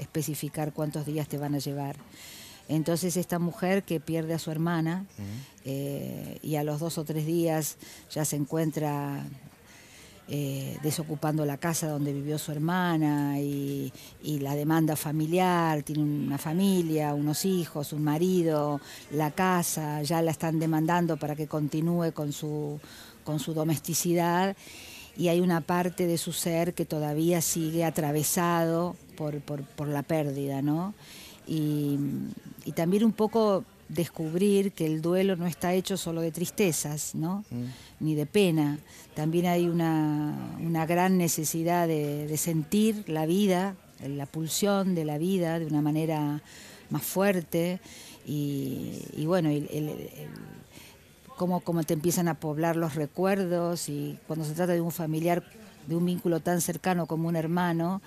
especificar 0.00 0.72
cuántos 0.72 1.06
días 1.06 1.28
te 1.28 1.38
van 1.38 1.54
a 1.54 1.58
llevar. 1.58 1.94
Entonces 2.68 3.16
esta 3.16 3.38
mujer 3.38 3.82
que 3.82 4.00
pierde 4.00 4.34
a 4.34 4.38
su 4.38 4.50
hermana 4.50 5.04
eh, 5.64 6.38
y 6.42 6.56
a 6.56 6.64
los 6.64 6.80
dos 6.80 6.98
o 6.98 7.04
tres 7.04 7.26
días 7.26 7.76
ya 8.10 8.24
se 8.24 8.36
encuentra 8.36 9.24
eh, 10.28 10.78
desocupando 10.82 11.44
la 11.44 11.58
casa 11.58 11.88
donde 11.88 12.12
vivió 12.12 12.38
su 12.38 12.52
hermana 12.52 13.40
y, 13.40 13.92
la 14.22 14.54
demanda 14.54 14.96
familiar, 14.96 15.82
tiene 15.82 16.02
una 16.02 16.38
familia, 16.38 17.12
unos 17.12 17.44
hijos, 17.44 17.92
un 17.92 18.04
marido, 18.04 18.80
la 19.10 19.32
casa, 19.32 20.02
ya 20.02 20.22
la 20.22 20.30
están 20.30 20.58
demandando 20.58 21.16
para 21.16 21.36
que 21.36 21.48
continúe 21.48 22.12
con 22.12 22.32
su, 22.32 22.80
con 23.24 23.40
su 23.40 23.52
domesticidad 23.52 24.56
y 25.16 25.28
hay 25.28 25.40
una 25.40 25.60
parte 25.60 26.06
de 26.06 26.16
su 26.16 26.32
ser 26.32 26.72
que 26.72 26.86
todavía 26.86 27.40
sigue 27.40 27.84
atravesado 27.84 28.96
por, 29.16 29.40
por, 29.40 29.88
la 29.88 30.02
pérdida, 30.02 30.62
¿no? 30.62 30.94
Y, 31.46 31.98
también 32.74 33.04
un 33.04 33.12
poco 33.12 33.64
descubrir 33.88 34.72
que 34.72 34.86
el 34.86 35.02
duelo 35.02 35.36
no 35.36 35.46
está 35.46 35.74
hecho 35.74 35.96
solo 35.96 36.20
de 36.20 36.30
tristezas, 36.30 37.14
¿no? 37.14 37.44
Mm. 37.50 37.64
Ni 38.00 38.14
de 38.14 38.26
pena. 38.26 38.78
También 39.14 39.46
hay 39.46 39.68
una, 39.68 40.86
gran 40.86 41.18
necesidad 41.18 41.88
de, 41.88 42.34
sentir 42.36 43.04
la 43.08 43.26
vida, 43.26 43.76
la 44.06 44.26
pulsión 44.26 44.94
de 44.94 45.04
la 45.04 45.18
vida 45.18 45.58
de 45.58 45.66
una 45.66 45.82
manera 45.82 46.40
más 46.90 47.02
fuerte. 47.02 47.80
Y, 48.24 49.24
bueno, 49.26 49.50
el, 49.50 49.90
cómo, 51.36 51.82
te 51.84 51.94
empiezan 51.94 52.28
a 52.28 52.34
poblar 52.34 52.76
los 52.76 52.94
recuerdos 52.94 53.88
y 53.88 54.18
cuando 54.26 54.44
se 54.44 54.54
trata 54.54 54.72
de 54.72 54.80
un 54.80 54.92
familiar, 54.92 55.42
de 55.86 55.96
un 55.96 56.06
vínculo 56.06 56.40
tan 56.40 56.60
cercano 56.60 57.06
como 57.06 57.28
un 57.28 57.36
hermano, 57.36 58.00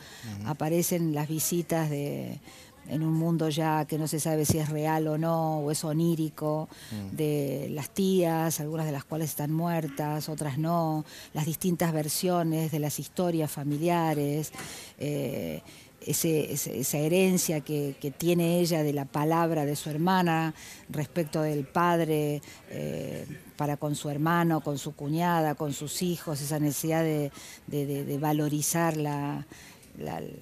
aparecen 0.45 1.13
las 1.13 1.27
visitas 1.27 1.89
de 1.89 2.39
en 2.87 3.03
un 3.03 3.13
mundo 3.13 3.49
ya 3.49 3.85
que 3.85 3.97
no 3.97 4.07
se 4.07 4.19
sabe 4.19 4.45
si 4.45 4.59
es 4.59 4.69
real 4.69 5.07
o 5.07 5.17
no, 5.17 5.59
o 5.59 5.71
es 5.71 5.83
onírico, 5.83 6.69
mm. 6.91 7.15
de 7.15 7.67
las 7.71 7.89
tías, 7.89 8.59
algunas 8.59 8.85
de 8.85 8.91
las 8.91 9.03
cuales 9.03 9.29
están 9.29 9.51
muertas, 9.51 10.29
otras 10.29 10.57
no, 10.57 11.05
las 11.33 11.45
distintas 11.45 11.93
versiones 11.93 12.71
de 12.71 12.79
las 12.79 12.99
historias 12.99 13.51
familiares. 13.51 14.51
Eh, 14.97 15.61
esa 16.05 16.97
herencia 16.97 17.61
que, 17.61 17.95
tiene 18.17 18.59
ella 18.59 18.83
de 18.83 18.93
la 18.93 19.05
palabra 19.05 19.65
de 19.65 19.75
su 19.75 19.89
hermana 19.89 20.53
respecto 20.89 21.41
del 21.41 21.65
padre 21.65 22.41
eh, 22.69 23.25
para 23.55 23.77
con 23.77 23.95
su 23.95 24.09
hermano, 24.09 24.61
con 24.61 24.77
su 24.77 24.95
cuñada, 24.95 25.55
con 25.55 25.73
sus 25.73 26.01
hijos, 26.01 26.41
esa 26.41 26.59
necesidad 26.59 27.03
de, 27.03 28.17
valorizar 28.19 28.97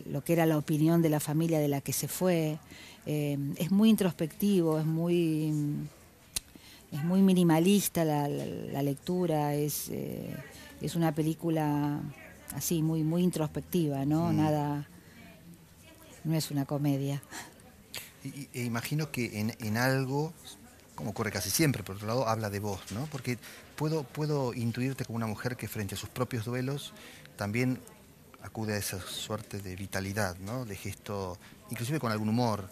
lo 0.05 0.23
que 0.23 0.33
era 0.33 0.45
la 0.45 0.57
opinión 0.57 1.01
de 1.01 1.09
la 1.09 1.19
familia 1.19 1.59
de 1.59 1.67
la 1.67 1.81
que 1.81 1.93
se 1.93 2.07
fue. 2.07 2.59
Eh, 3.05 3.37
es 3.57 3.71
muy 3.71 3.89
introspectivo, 3.89 4.79
es 4.79 4.85
muy, 4.85 5.53
es 6.91 7.03
muy 7.03 7.21
minimalista 7.21 8.05
la, 8.05 8.27
lectura, 8.81 9.53
es, 9.55 9.89
eh, 9.89 10.35
es 10.81 10.95
una 10.95 11.13
película 11.13 12.01
así, 12.55 12.81
muy, 12.81 13.03
muy 13.03 13.23
introspectiva, 13.23 14.05
¿no? 14.05 14.31
Mm. 14.31 14.37
Nada 14.37 14.87
no 16.23 16.35
es 16.35 16.51
una 16.51 16.65
comedia. 16.65 17.21
e 18.53 18.63
imagino 18.63 19.11
que 19.11 19.39
en, 19.59 19.77
algo, 19.77 20.33
como 20.95 21.11
ocurre 21.11 21.31
casi 21.31 21.49
siempre, 21.49 21.83
por 21.83 21.95
otro 21.95 22.07
lado, 22.07 22.27
habla 22.27 22.49
de 22.49 22.59
vos, 22.59 22.79
¿no? 22.91 23.07
Porque 23.07 23.37
puedo, 23.75 24.03
puedo 24.03 24.53
intuirte 24.53 25.05
como 25.05 25.17
una 25.17 25.27
mujer 25.27 25.57
que 25.57 25.67
frente 25.67 25.95
a 25.95 25.97
sus 25.97 26.09
propios 26.09 26.45
duelos 26.45 26.93
también 27.35 27.79
acude 28.43 28.73
a 28.73 28.77
esa 28.77 28.99
suerte 28.99 29.59
de 29.59 29.75
vitalidad, 29.75 30.37
¿no? 30.37 30.65
De 30.65 30.75
gesto, 30.75 31.37
inclusive 31.71 31.99
con 31.99 32.11
algún 32.11 32.29
humor, 32.29 32.69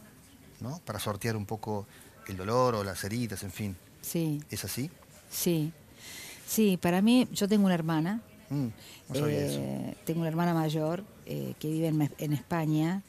¿no? 0.60 0.80
Para 0.86 1.00
sortear 1.00 1.36
un 1.36 1.46
poco 1.46 1.88
el 2.28 2.38
dolor 2.38 2.76
o 2.76 2.84
las 2.84 3.04
heridas, 3.04 3.44
en 3.44 3.52
fin. 3.52 3.76
Sí. 4.02 4.44
¿Es 4.50 4.64
así? 4.64 4.92
Sí. 5.30 5.72
Sí, 6.46 6.78
para 6.78 7.02
mí, 7.02 7.28
yo 7.32 7.48
tengo 7.48 7.66
una 7.66 7.74
hermana. 7.74 8.22
Mm, 8.50 8.68
eh, 9.14 9.96
tengo 10.04 10.20
una 10.20 10.30
hermana 10.30 10.54
mayor 10.54 11.06
eh, 11.26 11.54
que 11.58 11.70
vive 11.70 11.88
en 11.88 12.34
España 12.34 13.02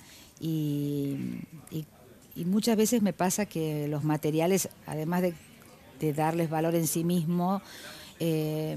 y, 0.42 1.40
muchas 2.36 2.76
veces 2.76 3.02
me 3.02 3.12
pasa 3.12 3.46
que 3.46 3.86
los 3.88 4.04
materiales, 4.04 4.68
además 4.86 5.22
de, 5.22 5.34
darles 6.12 6.50
valor 6.50 6.74
en 6.74 6.88
sí 6.88 7.04
mismo, 7.04 7.62
eh, 8.20 8.76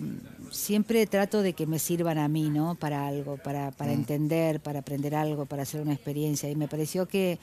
siempre 0.52 1.06
trato 1.08 1.42
de 1.42 1.54
que 1.54 1.68
me 1.68 1.80
sirvan 1.80 2.18
a 2.18 2.28
mí, 2.28 2.50
¿no? 2.50 2.76
Para 2.76 3.08
algo, 3.08 3.38
para, 3.38 3.72
para 3.72 3.92
mm. 3.92 3.96
entender, 3.96 4.60
para 4.60 4.80
aprender 4.80 5.16
algo, 5.16 5.46
para 5.46 5.64
hacer 5.64 5.82
una 5.82 5.94
experiencia. 5.94 6.50
Y 6.50 6.56
me 6.56 6.68
pareció 6.68 7.08
que 7.08 7.40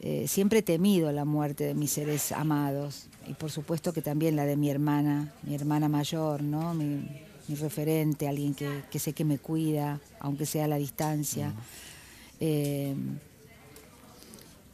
eh, 0.00 0.26
siempre 0.26 0.60
he 0.60 0.62
temido 0.62 1.12
la 1.12 1.24
muerte 1.24 1.64
de 1.64 1.74
mis 1.74 1.92
seres 1.92 2.32
amados. 2.32 3.06
Y 3.28 3.34
por 3.34 3.50
supuesto 3.50 3.92
que 3.92 4.02
también 4.02 4.36
la 4.36 4.44
de 4.44 4.56
mi 4.56 4.70
hermana, 4.70 5.32
mi 5.42 5.54
hermana 5.54 5.88
mayor, 5.88 6.42
¿no? 6.42 6.74
Mi, 6.74 7.06
referente, 7.60 8.28
alguien 8.28 8.54
que, 8.54 8.98
sé 8.98 9.12
que 9.12 9.24
me 9.24 9.38
cuida, 9.38 10.00
aunque 10.20 10.46
sea 10.46 10.64
a 10.64 10.68
la 10.68 10.76
distancia. 10.76 11.50
Mm. 11.50 11.54
Eh, 12.40 12.94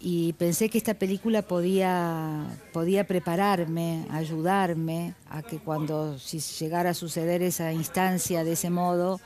y 0.01 0.33
pensé 0.35 0.69
que 0.69 0.79
esta 0.79 0.95
película 0.95 1.43
podía, 1.43 2.47
podía 2.73 3.07
prepararme, 3.07 4.07
ayudarme 4.11 5.15
a 5.29 5.43
que 5.43 5.59
cuando 5.59 6.19
si 6.19 6.39
llegara 6.39 6.91
a 6.91 6.95
suceder 6.95 7.43
esa 7.43 7.73
instancia 7.73 8.45
de 8.45 8.53
ese 8.53 8.71
modo, 8.71 9.21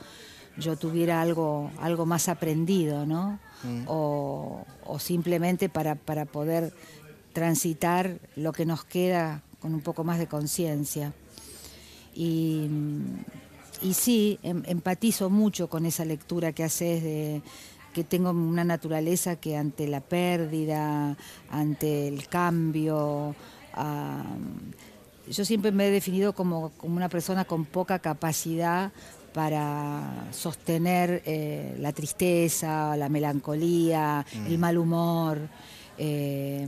yo 0.57 0.75
tuviera 0.75 1.21
algo, 1.21 1.71
algo 1.79 2.05
más 2.07 2.27
aprendido, 2.27 3.05
¿no? 3.05 3.39
Mm. 3.63 3.83
O, 3.87 4.65
simplemente 4.99 5.69
para, 5.69 5.95
para 5.95 6.25
poder 6.25 6.73
transitar 7.33 8.19
lo 8.35 8.51
que 8.51 8.65
nos 8.65 8.83
queda 8.83 9.41
con 9.59 9.73
un 9.73 9.81
poco 9.81 10.03
más 10.03 10.19
de 10.19 10.27
conciencia. 10.27 11.13
Y, 12.15 12.67
y, 13.81 13.93
sí, 13.93 14.39
em, 14.43 14.63
empatizo 14.65 15.29
mucho 15.29 15.67
con 15.67 15.85
esa 15.85 16.05
lectura 16.05 16.51
que 16.51 16.63
haces 16.63 17.01
de 17.03 17.41
que 17.93 18.03
tengo 18.03 18.31
una 18.31 18.63
naturaleza 18.63 19.35
que 19.35 19.55
ante 19.55 19.87
la 19.87 20.01
pérdida, 20.01 21.15
ante 21.49 22.07
el 22.07 22.27
cambio, 22.27 23.35
yo 25.27 25.45
siempre 25.45 25.71
me 25.71 25.87
he 25.87 25.91
definido 25.91 26.33
como, 26.33 26.71
una 26.81 27.09
persona 27.09 27.45
con 27.45 27.65
poca 27.65 27.99
capacidad 27.99 28.91
para 29.33 30.27
sostener 30.31 31.23
eh, 31.25 31.75
la 31.79 31.91
tristeza, 31.91 32.95
la 32.97 33.09
melancolía, 33.09 34.25
mm. 34.31 34.45
el 34.47 34.57
mal 34.57 34.77
humor. 34.77 35.39
Eh, 35.97 36.67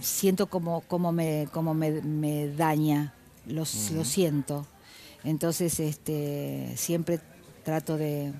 siento 0.00 0.48
como, 0.48 0.82
como, 0.82 1.12
me, 1.12 1.48
como 1.52 1.72
me, 1.74 2.48
daña, 2.48 3.14
lo, 3.46 3.60
lo, 3.60 4.04
siento. 4.04 4.66
Entonces 5.24 5.80
este, 5.80 6.72
siempre 6.76 7.20
trato 7.64 7.96
de, 7.96 8.32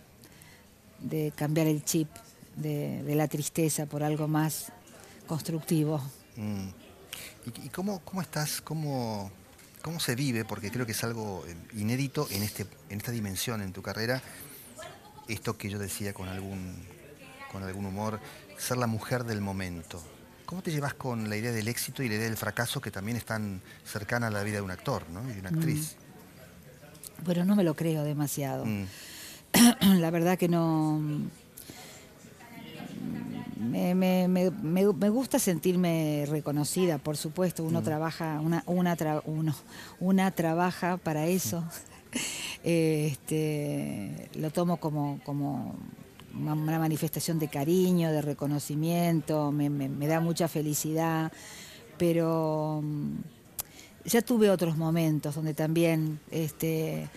de 1.00 1.33
cambiar 1.35 1.66
el 1.66 1.85
chip 1.85 2.09
de, 2.57 3.14
la 3.14 3.28
tristeza 3.28 3.87
por 3.87 4.02
algo 4.02 4.28
más 4.28 4.73
constructivo. 5.26 6.00
Mm. 6.37 6.69
¿Y, 7.64 7.69
cómo, 7.71 8.00
cómo, 8.00 8.21
estás? 8.21 8.61
Cómo, 8.61 9.30
¿Cómo 9.83 9.99
se 10.00 10.14
vive? 10.14 10.45
Porque 10.45 10.71
creo 10.71 10.85
que 10.87 10.92
es 10.92 11.04
algo 11.04 11.45
eh, 11.47 11.57
inédito 11.75 12.28
en, 12.30 12.42
este, 12.42 12.66
en 12.90 12.99
esta 12.99 13.12
dimensión 13.12 13.62
en 13.62 13.73
tu 13.73 13.83
carrera. 13.83 14.23
Esto 15.28 15.57
que 15.57 15.71
yo 15.71 15.78
decía 15.78 16.12
con 16.12 16.28
algún, 16.28 16.75
con 17.50 17.62
algún 17.62 17.87
humor, 17.87 18.21
ser 18.59 18.76
la 18.76 18.87
mujer 18.87 19.25
del 19.25 19.40
momento. 19.40 20.02
¿Cómo 20.45 20.62
te 20.62 20.73
llevas 20.73 20.95
con 20.95 21.30
la 21.30 21.37
idea 21.37 21.52
del 21.52 21.69
éxito 21.69 22.02
y 22.02 22.09
la 22.09 22.16
idea 22.16 22.25
del 22.25 22.37
fracaso 22.37 22.80
que 22.80 22.90
también 22.90 23.16
están 23.16 23.62
cercana 23.85 24.26
a 24.26 24.30
la 24.30 24.42
vida 24.42 24.57
de 24.57 24.62
un 24.62 24.73
actor 24.73 25.09
¿no? 25.11 25.23
y 25.30 25.35
de 25.35 25.40
una 25.40 25.50
actriz? 25.50 25.97
Mm. 25.97 27.25
Bueno, 27.25 27.45
no 27.45 27.54
me 27.54 27.62
lo 27.62 27.75
creo 27.75 28.02
demasiado. 28.02 28.66
Mm. 28.66 28.87
la 29.99 30.11
verdad 30.11 30.38
que 30.38 30.49
no... 30.49 31.00
Me, 33.59 35.11
gusta 35.11 35.38
sentirme 35.38 36.25
reconocida, 36.28 36.99
por 36.99 37.16
supuesto, 37.16 37.62
uno 37.62 37.83
mm. 37.83 37.85
trabaja, 37.85 38.40
una, 38.40 38.64
una, 38.66 38.97
uno, 39.26 39.54
una 40.00 40.30
trabaja 40.30 40.97
para 40.97 41.26
eso. 41.26 41.62
este, 42.64 44.30
lo 44.35 44.50
tomo 44.50 44.78
como, 44.78 45.21
como 45.25 45.75
una 46.35 46.78
manifestación 46.78 47.38
de 47.38 47.49
cariño, 47.49 48.11
de 48.11 48.23
reconocimiento, 48.23 49.52
me, 49.52 49.69
me 49.69 50.07
da 50.07 50.21
mucha 50.21 50.49
felicidad, 50.49 51.30
pero 51.99 52.80
mm, 52.83 53.19
ya 54.04 54.23
tuve 54.23 54.50
otros 54.50 54.76
momentos 54.76 55.35
donde 55.35 55.54
también 55.54 56.21
este, 56.30 57.09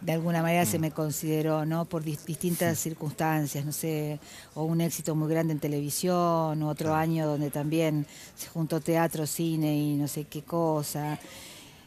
de 0.00 0.12
alguna 0.12 0.42
manera 0.42 0.64
se 0.64 0.78
mm. 0.78 0.80
me 0.80 0.90
consideró, 0.90 1.64
¿no? 1.64 1.84
Por 1.84 2.04
distintas 2.04 2.78
circunstancias, 2.78 3.64
no 3.64 3.72
sé, 3.72 4.18
o 4.54 4.64
un 4.64 4.80
éxito 4.80 5.14
muy 5.14 5.28
grande 5.28 5.52
en 5.52 5.60
televisión, 5.60 6.62
otro 6.62 6.94
año 6.94 7.26
donde 7.26 7.50
también 7.50 8.06
se 8.34 8.48
juntó 8.48 8.80
teatro, 8.80 9.26
cine 9.26 9.76
y 9.76 9.96
no 9.96 10.08
sé 10.08 10.24
qué 10.24 10.42
cosa. 10.42 11.18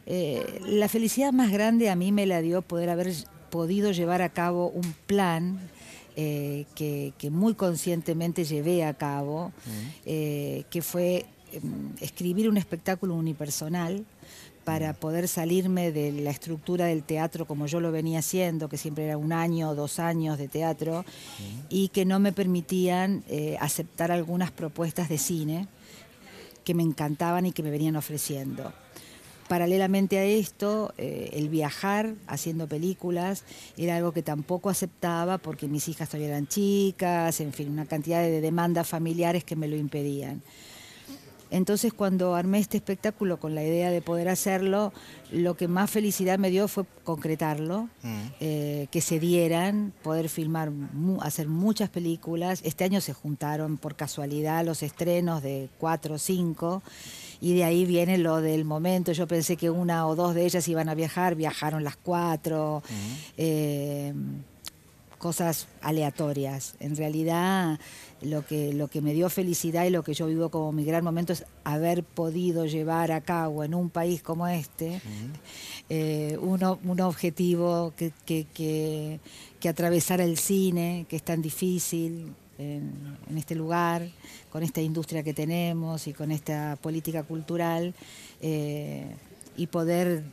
Eh, 0.06 0.60
la 0.66 0.88
felicidad 0.88 1.32
más 1.32 1.52
grande 1.52 1.90
a 1.90 1.96
mí 1.96 2.12
me 2.12 2.26
la 2.26 2.40
dio 2.40 2.62
poder 2.62 2.90
haber 2.90 3.12
podido 3.50 3.92
llevar 3.92 4.22
a 4.22 4.30
cabo 4.30 4.68
un 4.68 4.94
plan 5.06 5.58
eh, 6.16 6.66
que, 6.74 7.12
muy 7.30 7.54
conscientemente 7.54 8.44
llevé 8.44 8.84
a 8.84 8.94
cabo, 8.94 9.48
mm. 9.48 9.70
eh, 10.06 10.64
que 10.70 10.82
fue 10.82 11.24
em, 11.52 11.92
escribir 12.00 12.48
un 12.48 12.56
espectáculo 12.56 13.14
unipersonal 13.14 14.04
para 14.64 14.92
poder 14.92 15.28
salirme 15.28 15.92
de 15.92 16.12
la 16.12 16.30
estructura 16.30 16.86
del 16.86 17.02
teatro 17.02 17.46
como 17.46 17.66
yo 17.66 17.80
lo 17.80 17.92
venía 17.92 18.20
haciendo, 18.20 18.68
que 18.68 18.78
siempre 18.78 19.04
era 19.04 19.16
un 19.16 19.32
año 19.32 19.70
o 19.70 19.74
dos 19.74 19.98
años 19.98 20.38
de 20.38 20.48
teatro, 20.48 21.04
y 21.68 21.88
que 21.88 22.04
no 22.04 22.18
me 22.18 22.32
permitían 22.32 23.24
eh, 23.28 23.56
aceptar 23.60 24.12
algunas 24.12 24.50
propuestas 24.50 25.08
de 25.08 25.18
cine 25.18 25.68
que 26.64 26.74
me 26.74 26.82
encantaban 26.82 27.46
y 27.46 27.52
que 27.52 27.62
me 27.62 27.70
venían 27.70 27.96
ofreciendo. 27.96 28.72
Paralelamente 29.48 30.18
a 30.18 30.24
esto, 30.24 30.94
eh, 30.96 31.30
el 31.34 31.48
viajar 31.48 32.14
haciendo 32.26 32.68
películas 32.68 33.44
era 33.76 33.96
algo 33.96 34.12
que 34.12 34.22
tampoco 34.22 34.70
aceptaba 34.70 35.38
porque 35.38 35.68
mis 35.68 35.88
hijas 35.88 36.08
todavía 36.08 36.28
eran 36.28 36.46
chicas, 36.46 37.40
en 37.40 37.52
fin, 37.52 37.68
una 37.68 37.84
cantidad 37.84 38.22
de 38.22 38.40
demandas 38.40 38.88
familiares 38.88 39.44
que 39.44 39.56
me 39.56 39.68
lo 39.68 39.76
impedían. 39.76 40.42
Entonces 41.52 41.92
cuando 41.92 42.34
armé 42.34 42.58
este 42.58 42.78
espectáculo 42.78 43.38
con 43.38 43.54
la 43.54 43.62
idea 43.62 43.90
de 43.90 44.00
poder 44.00 44.30
hacerlo, 44.30 44.92
lo 45.30 45.54
que 45.54 45.68
más 45.68 45.90
felicidad 45.90 46.38
me 46.38 46.50
dio 46.50 46.66
fue 46.66 46.84
concretarlo, 47.04 47.90
mm. 48.02 48.20
eh, 48.40 48.86
que 48.90 49.02
se 49.02 49.20
dieran, 49.20 49.92
poder 50.02 50.30
filmar, 50.30 50.72
hacer 51.20 51.48
muchas 51.48 51.90
películas. 51.90 52.62
Este 52.64 52.84
año 52.84 53.02
se 53.02 53.12
juntaron 53.12 53.76
por 53.76 53.96
casualidad 53.96 54.64
los 54.64 54.82
estrenos 54.82 55.42
de 55.42 55.68
cuatro 55.78 56.14
o 56.14 56.18
cinco 56.18 56.82
y 57.42 57.54
de 57.54 57.64
ahí 57.64 57.84
viene 57.84 58.16
lo 58.16 58.40
del 58.40 58.64
momento. 58.64 59.12
Yo 59.12 59.26
pensé 59.26 59.58
que 59.58 59.68
una 59.68 60.06
o 60.06 60.16
dos 60.16 60.34
de 60.34 60.46
ellas 60.46 60.66
iban 60.68 60.88
a 60.88 60.94
viajar, 60.94 61.34
viajaron 61.34 61.84
las 61.84 61.96
cuatro. 61.96 62.82
Mm. 62.88 63.14
Eh, 63.36 64.14
cosas 65.22 65.68
aleatorias. 65.82 66.74
En 66.80 66.96
realidad 66.96 67.78
lo 68.22 68.44
que, 68.44 68.72
lo 68.72 68.88
que 68.88 69.00
me 69.00 69.14
dio 69.14 69.30
felicidad 69.30 69.84
y 69.84 69.90
lo 69.90 70.02
que 70.02 70.14
yo 70.14 70.26
vivo 70.26 70.48
como 70.48 70.72
mi 70.72 70.84
gran 70.84 71.04
momento 71.04 71.32
es 71.32 71.44
haber 71.62 72.02
podido 72.02 72.66
llevar 72.66 73.12
a 73.12 73.20
cabo 73.20 73.62
en 73.62 73.72
un 73.72 73.88
país 73.88 74.20
como 74.20 74.48
este 74.48 75.00
eh, 75.88 76.36
un 76.40 77.00
objetivo 77.00 77.94
que, 77.96 78.12
que, 78.26 79.20
que, 79.60 79.68
atravesara 79.68 80.24
el 80.24 80.38
cine, 80.38 81.06
que 81.08 81.14
es 81.14 81.22
tan 81.22 81.40
difícil 81.40 82.34
en, 82.58 83.16
este 83.36 83.54
lugar, 83.54 84.08
con 84.50 84.64
esta 84.64 84.80
industria 84.80 85.22
que 85.22 85.34
tenemos 85.34 86.08
y 86.08 86.12
con 86.14 86.32
esta 86.32 86.76
política 86.82 87.22
cultural, 87.22 87.94
eh, 88.40 89.06
y 89.56 89.68
poder 89.68 90.24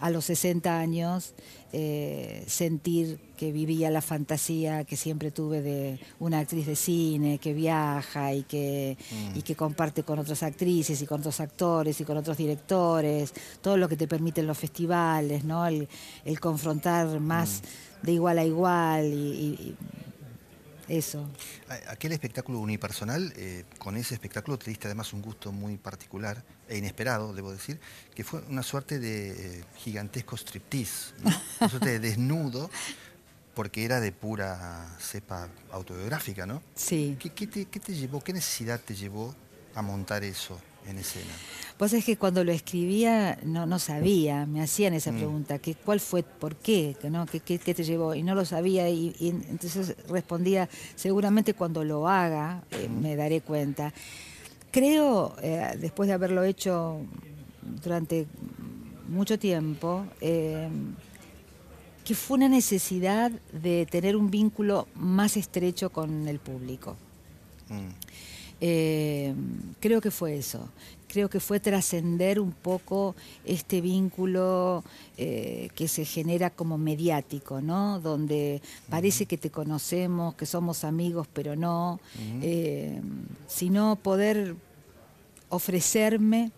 a 0.00 0.10
los 0.10 0.26
60 0.26 0.78
años 0.78 1.34
eh, 1.72 2.44
sentir 2.46 3.18
que 3.36 3.52
vivía 3.52 3.90
la 3.90 4.00
fantasía 4.00 4.84
que 4.84 4.96
siempre 4.96 5.30
tuve 5.30 5.62
de 5.62 6.00
una 6.18 6.38
actriz 6.38 6.66
de 6.66 6.76
cine 6.76 7.38
que 7.38 7.52
viaja 7.52 8.32
y 8.32 8.44
que, 8.44 8.96
y 9.34 9.42
que 9.42 9.54
comparte 9.56 10.02
con 10.02 10.18
otras 10.18 10.42
actrices 10.42 11.00
y 11.02 11.06
con 11.06 11.20
otros 11.20 11.40
actores 11.40 12.00
y 12.00 12.04
con 12.04 12.16
otros 12.16 12.36
directores, 12.36 13.32
todo 13.60 13.76
lo 13.76 13.88
que 13.88 13.96
te 13.96 14.08
permiten 14.08 14.46
los 14.46 14.56
festivales, 14.56 15.44
¿no? 15.44 15.66
el, 15.66 15.88
confrontar 16.40 17.20
más 17.20 17.62
mm. 18.02 18.06
de 18.06 18.12
igual 18.12 18.38
a 18.38 18.44
igual 18.44 19.04
y 19.12 19.74
eso. 20.88 21.28
Aquel 21.88 22.12
espectáculo 22.12 22.58
unipersonal, 22.60 23.32
eh, 23.36 23.64
con 23.78 23.96
ese 23.96 24.14
espectáculo 24.14 24.58
te 24.58 24.70
diste 24.70 24.88
además 24.88 25.12
un 25.12 25.22
gusto 25.22 25.52
muy 25.52 25.76
particular 25.76 26.42
e 26.68 26.78
inesperado, 26.78 27.32
debo 27.32 27.52
decir, 27.52 27.78
que 28.14 28.24
fue 28.24 28.42
una 28.48 28.62
suerte 28.62 28.98
de 28.98 29.64
gigantesco 29.76 30.36
striptease, 30.36 31.14
una 31.60 31.68
suerte 31.68 31.90
de 31.90 31.98
desnudo, 32.00 32.70
porque 33.54 33.84
era 33.84 34.00
de 34.00 34.12
pura 34.12 34.96
cepa 35.00 35.48
autobiográfica, 35.72 36.46
¿no? 36.46 36.62
Sí. 36.74 37.16
¿Qué, 37.18 37.46
te, 37.46 37.64
qué 37.64 37.80
te 37.80 37.94
llevó, 37.94 38.20
qué 38.20 38.32
necesidad 38.32 38.80
te 38.80 38.94
llevó 38.94 39.34
a 39.74 39.82
montar 39.82 40.24
eso 40.24 40.60
en 40.88 40.98
escena? 40.98 41.32
Pues 41.76 41.92
es 41.92 42.04
que 42.04 42.16
cuando 42.16 42.42
lo 42.42 42.52
escribía 42.52 43.38
no, 43.42 43.66
no 43.66 43.78
sabía, 43.78 44.46
me 44.46 44.62
hacían 44.62 44.94
esa 44.94 45.12
mm. 45.12 45.16
pregunta, 45.16 45.58
que, 45.58 45.74
¿cuál 45.74 46.00
fue, 46.00 46.22
por 46.22 46.56
qué, 46.56 46.96
¿no? 47.10 47.26
¿Qué, 47.26 47.40
qué, 47.40 47.58
te 47.58 47.84
llevó? 47.84 48.14
Y 48.14 48.22
no 48.22 48.34
lo 48.34 48.44
sabía 48.44 48.88
y, 48.88 49.14
entonces 49.20 49.94
respondía, 50.08 50.68
seguramente 50.94 51.54
cuando 51.54 51.84
lo 51.84 52.08
haga 52.08 52.62
eh, 52.70 52.88
me 52.88 53.14
daré 53.14 53.42
cuenta. 53.42 53.92
Creo, 54.70 55.36
eh, 55.42 55.76
después 55.78 56.06
de 56.06 56.14
haberlo 56.14 56.44
hecho 56.44 57.00
durante 57.82 58.26
mucho 59.08 59.38
tiempo, 59.38 60.06
eh, 60.20 60.68
que 62.04 62.14
fue 62.14 62.36
una 62.36 62.48
necesidad 62.48 63.30
de 63.52 63.86
tener 63.90 64.16
un 64.16 64.30
vínculo 64.30 64.88
más 64.94 65.36
estrecho 65.36 65.90
con 65.90 66.28
el 66.28 66.38
público. 66.38 66.96
Mm. 67.68 67.88
Creo 68.58 70.00
que 70.00 70.10
fue 70.10 70.36
eso 70.36 70.68
creo 71.16 71.30
que 71.30 71.40
fue 71.40 71.60
trascender 71.60 72.38
un 72.40 72.52
poco 72.52 73.14
este 73.44 73.80
vínculo 73.80 74.84
eh, 75.16 75.70
que 75.74 75.88
se 75.88 76.04
genera 76.04 76.50
como 76.50 76.76
mediático, 76.76 77.62
¿no? 77.62 78.00
Donde 78.00 78.60
parece 78.90 79.24
que 79.24 79.38
te 79.38 79.50
conocemos, 79.50 80.34
que 80.34 80.44
somos 80.44 80.84
amigos, 80.84 81.26
pero 81.32 81.56
no, 81.56 82.00
eh, 82.42 83.00
sino 83.46 83.96
poder 83.96 84.56
ofrecerme 85.48 86.50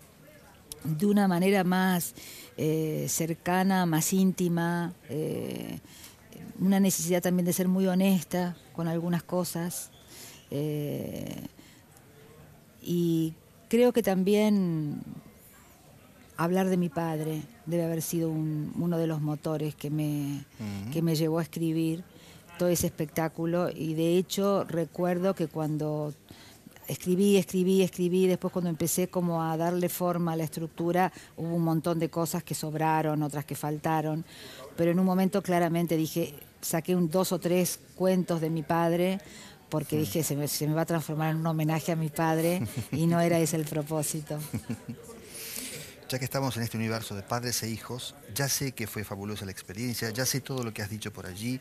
de 0.82 1.06
una 1.06 1.28
manera 1.28 1.62
más 1.62 2.14
eh, 2.56 3.06
cercana, 3.08 3.86
más 3.86 4.12
íntima, 4.12 4.92
una 6.58 6.80
necesidad 6.80 7.22
también 7.22 7.46
de 7.46 7.52
ser 7.52 7.68
muy 7.68 7.86
honesta 7.86 8.56
con 8.74 8.88
algunas 8.88 9.22
cosas. 9.22 9.90
Y 12.82 13.34
creo 13.68 13.92
que 13.92 14.02
también 14.02 15.00
hablar 16.36 16.68
de 16.68 16.76
mi 16.76 16.88
padre 16.88 17.42
debe 17.66 17.84
haber 17.84 18.00
sido 18.00 18.30
uno 18.30 18.96
de 18.96 19.06
los 19.06 19.20
motores 19.20 19.74
que 19.74 19.90
me, 19.90 20.44
que 20.92 21.02
me 21.02 21.16
llevó 21.16 21.40
a 21.40 21.42
escribir 21.42 22.04
todo 22.58 22.68
ese 22.68 22.86
espectáculo. 22.86 23.70
Y 23.70 23.94
de 23.94 24.16
hecho 24.16 24.64
recuerdo 24.64 25.34
que 25.34 25.48
cuando 25.48 26.14
escribí, 26.86 27.36
escribí, 27.36 27.82
escribí, 27.82 28.26
después 28.26 28.52
cuando 28.52 28.70
empecé 28.70 29.08
como 29.08 29.42
a 29.42 29.56
darle 29.56 29.88
forma 29.88 30.32
a 30.32 30.36
la 30.36 30.44
estructura 30.44 31.12
hubo 31.36 31.54
un 31.54 31.62
montón 31.62 31.98
de 31.98 32.08
cosas 32.08 32.42
que 32.42 32.54
sobraron, 32.54 33.22
otras 33.22 33.44
que 33.44 33.54
faltaron, 33.54 34.24
pero 34.76 34.90
en 34.92 34.98
un 34.98 35.04
momento 35.04 35.42
claramente 35.42 35.96
dije, 35.96 36.34
saqué 36.60 36.96
un 36.96 37.10
dos 37.10 37.32
o 37.32 37.38
tres 37.38 37.80
cuentos 37.94 38.40
de 38.40 38.48
mi 38.48 38.62
padre 38.62 39.18
porque 39.68 39.98
dije, 39.98 40.22
se 40.22 40.36
me, 40.36 40.48
se 40.48 40.66
me 40.66 40.74
va 40.74 40.82
a 40.82 40.86
transformar 40.86 41.30
en 41.30 41.38
un 41.38 41.46
homenaje 41.46 41.92
a 41.92 41.96
mi 41.96 42.08
padre 42.08 42.62
y 42.92 43.06
no 43.06 43.20
era 43.20 43.38
ese 43.38 43.56
el 43.56 43.64
propósito. 43.64 44.38
ya 46.08 46.18
que 46.18 46.24
estamos 46.24 46.56
en 46.56 46.62
este 46.62 46.76
universo 46.76 47.14
de 47.14 47.22
padres 47.22 47.62
e 47.62 47.68
hijos, 47.68 48.14
ya 48.34 48.48
sé 48.48 48.72
que 48.72 48.86
fue 48.86 49.04
fabulosa 49.04 49.44
la 49.44 49.52
experiencia, 49.52 50.10
ya 50.10 50.24
sé 50.24 50.40
todo 50.40 50.64
lo 50.64 50.72
que 50.72 50.82
has 50.82 50.88
dicho 50.88 51.12
por 51.12 51.26
allí, 51.26 51.60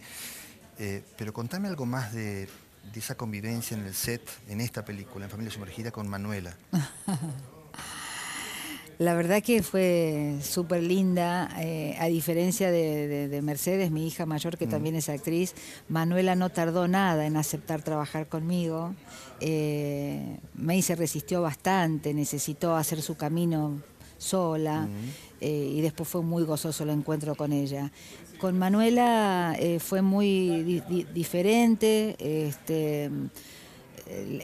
eh, 0.79 1.03
pero 1.17 1.33
contame 1.33 1.67
algo 1.67 1.85
más 1.85 2.13
de, 2.13 2.47
esa 2.95 3.15
convivencia 3.15 3.75
en 3.75 3.85
el 3.85 3.93
set, 3.93 4.21
en 4.47 4.61
esta 4.61 4.85
película, 4.85 5.25
en 5.25 5.31
Familia 5.31 5.51
Sumergida, 5.51 5.91
con 5.91 6.07
Manuela. 6.07 6.55
La 8.99 9.13
verdad 9.13 9.43
que 9.43 9.61
fue 9.61 10.37
súper 10.41 10.81
linda, 10.81 11.49
eh, 11.59 11.95
a 11.99 12.07
diferencia 12.07 12.71
de, 12.71 13.39
Mercedes, 13.43 13.91
mi 13.91 14.07
hija 14.07 14.25
mayor, 14.25 14.57
que 14.57 14.65
mm. 14.65 14.69
también 14.69 14.95
es 14.95 15.07
actriz, 15.07 15.53
Manuela 15.87 16.35
no 16.35 16.49
tardó 16.49 16.87
nada 16.87 17.27
en 17.27 17.37
aceptar 17.37 17.83
trabajar 17.83 18.27
conmigo. 18.27 18.95
Eh, 19.39 20.39
May 20.55 20.81
se 20.81 20.95
resistió 20.95 21.43
bastante, 21.43 22.13
necesitó 22.13 22.75
hacer 22.75 23.03
su 23.03 23.15
camino 23.15 23.81
sola 24.17 24.87
eh, 25.41 25.73
y 25.75 25.81
después 25.81 26.09
fue 26.09 26.23
muy 26.23 26.43
gozoso 26.43 26.83
el 26.83 26.89
encuentro 26.89 27.35
con 27.35 27.53
ella. 27.53 27.91
Con 28.39 28.57
Manuela 28.57 29.55
eh, 29.59 29.79
fue 29.79 30.01
muy 30.01 30.83
diferente. 31.13 32.15
Este, 32.19 33.09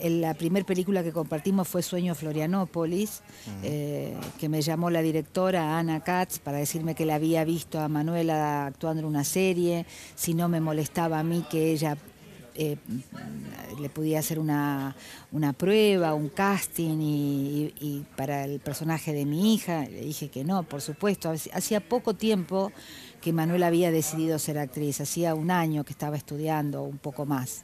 la 0.09 0.33
primera 0.33 0.65
película 0.65 1.03
que 1.03 1.11
compartimos 1.11 1.67
fue 1.67 1.81
Sueño 1.81 2.15
Florianópolis, 2.15 3.21
eh, 3.63 4.15
que 4.39 4.49
me 4.49 4.61
llamó 4.61 4.89
la 4.89 5.01
directora 5.01 5.77
Ana 5.77 6.03
Katz 6.03 6.39
para 6.39 6.57
decirme 6.57 6.95
que 6.95 7.05
la 7.05 7.15
había 7.15 7.43
visto 7.43 7.79
a 7.79 7.87
Manuela 7.87 8.65
actuando 8.65 9.01
en 9.01 9.05
una 9.05 9.23
serie, 9.23 9.85
si 10.15 10.33
no 10.33 10.49
me 10.49 10.61
molestaba 10.61 11.19
a 11.19 11.23
mí 11.23 11.45
que 11.49 11.71
ella 11.71 11.97
eh, 12.55 12.77
le 13.79 13.89
podía 13.89 14.19
hacer 14.19 14.37
una, 14.37 14.95
prueba, 15.57 16.13
un 16.13 16.29
casting 16.29 16.97
y, 17.01 18.05
para 18.15 18.45
el 18.45 18.59
personaje 18.59 19.13
de 19.13 19.25
mi 19.25 19.53
hija. 19.53 19.85
Le 19.85 20.01
dije 20.01 20.29
que 20.29 20.43
no, 20.43 20.63
por 20.63 20.81
supuesto. 20.81 21.33
Hacía 21.53 21.79
poco 21.79 22.13
tiempo 22.13 22.71
que 23.21 23.33
Manuel 23.33 23.63
había 23.63 23.89
decidido 23.89 24.37
ser 24.37 24.59
actriz, 24.59 25.01
hacía 25.01 25.33
un 25.33 25.49
año 25.49 25.83
que 25.83 25.93
estaba 25.93 26.15
estudiando, 26.15 26.83
un 26.83 26.97
poco 26.97 27.25
más. 27.25 27.63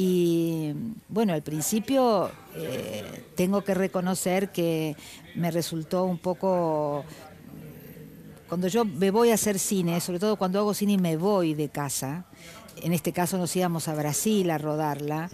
Y 0.00 0.74
bueno, 1.08 1.32
al 1.32 1.42
principio 1.42 2.30
eh, 2.54 3.24
tengo 3.34 3.64
que 3.64 3.74
reconocer 3.74 4.52
que 4.52 4.94
me 5.34 5.50
resultó 5.50 6.04
un 6.04 6.18
poco 6.18 7.04
cuando 8.48 8.68
yo 8.68 8.84
me 8.84 9.10
voy 9.10 9.32
a 9.32 9.34
hacer 9.34 9.58
cine, 9.58 10.00
sobre 10.00 10.20
todo 10.20 10.36
cuando 10.36 10.60
hago 10.60 10.72
cine 10.72 10.92
y 10.92 10.98
me 10.98 11.16
voy 11.16 11.54
de 11.54 11.68
casa, 11.68 12.26
en 12.80 12.92
este 12.92 13.12
caso 13.12 13.38
nos 13.38 13.56
íbamos 13.56 13.88
a 13.88 13.94
Brasil 13.96 14.48
a 14.52 14.58
rodarla, 14.58 15.30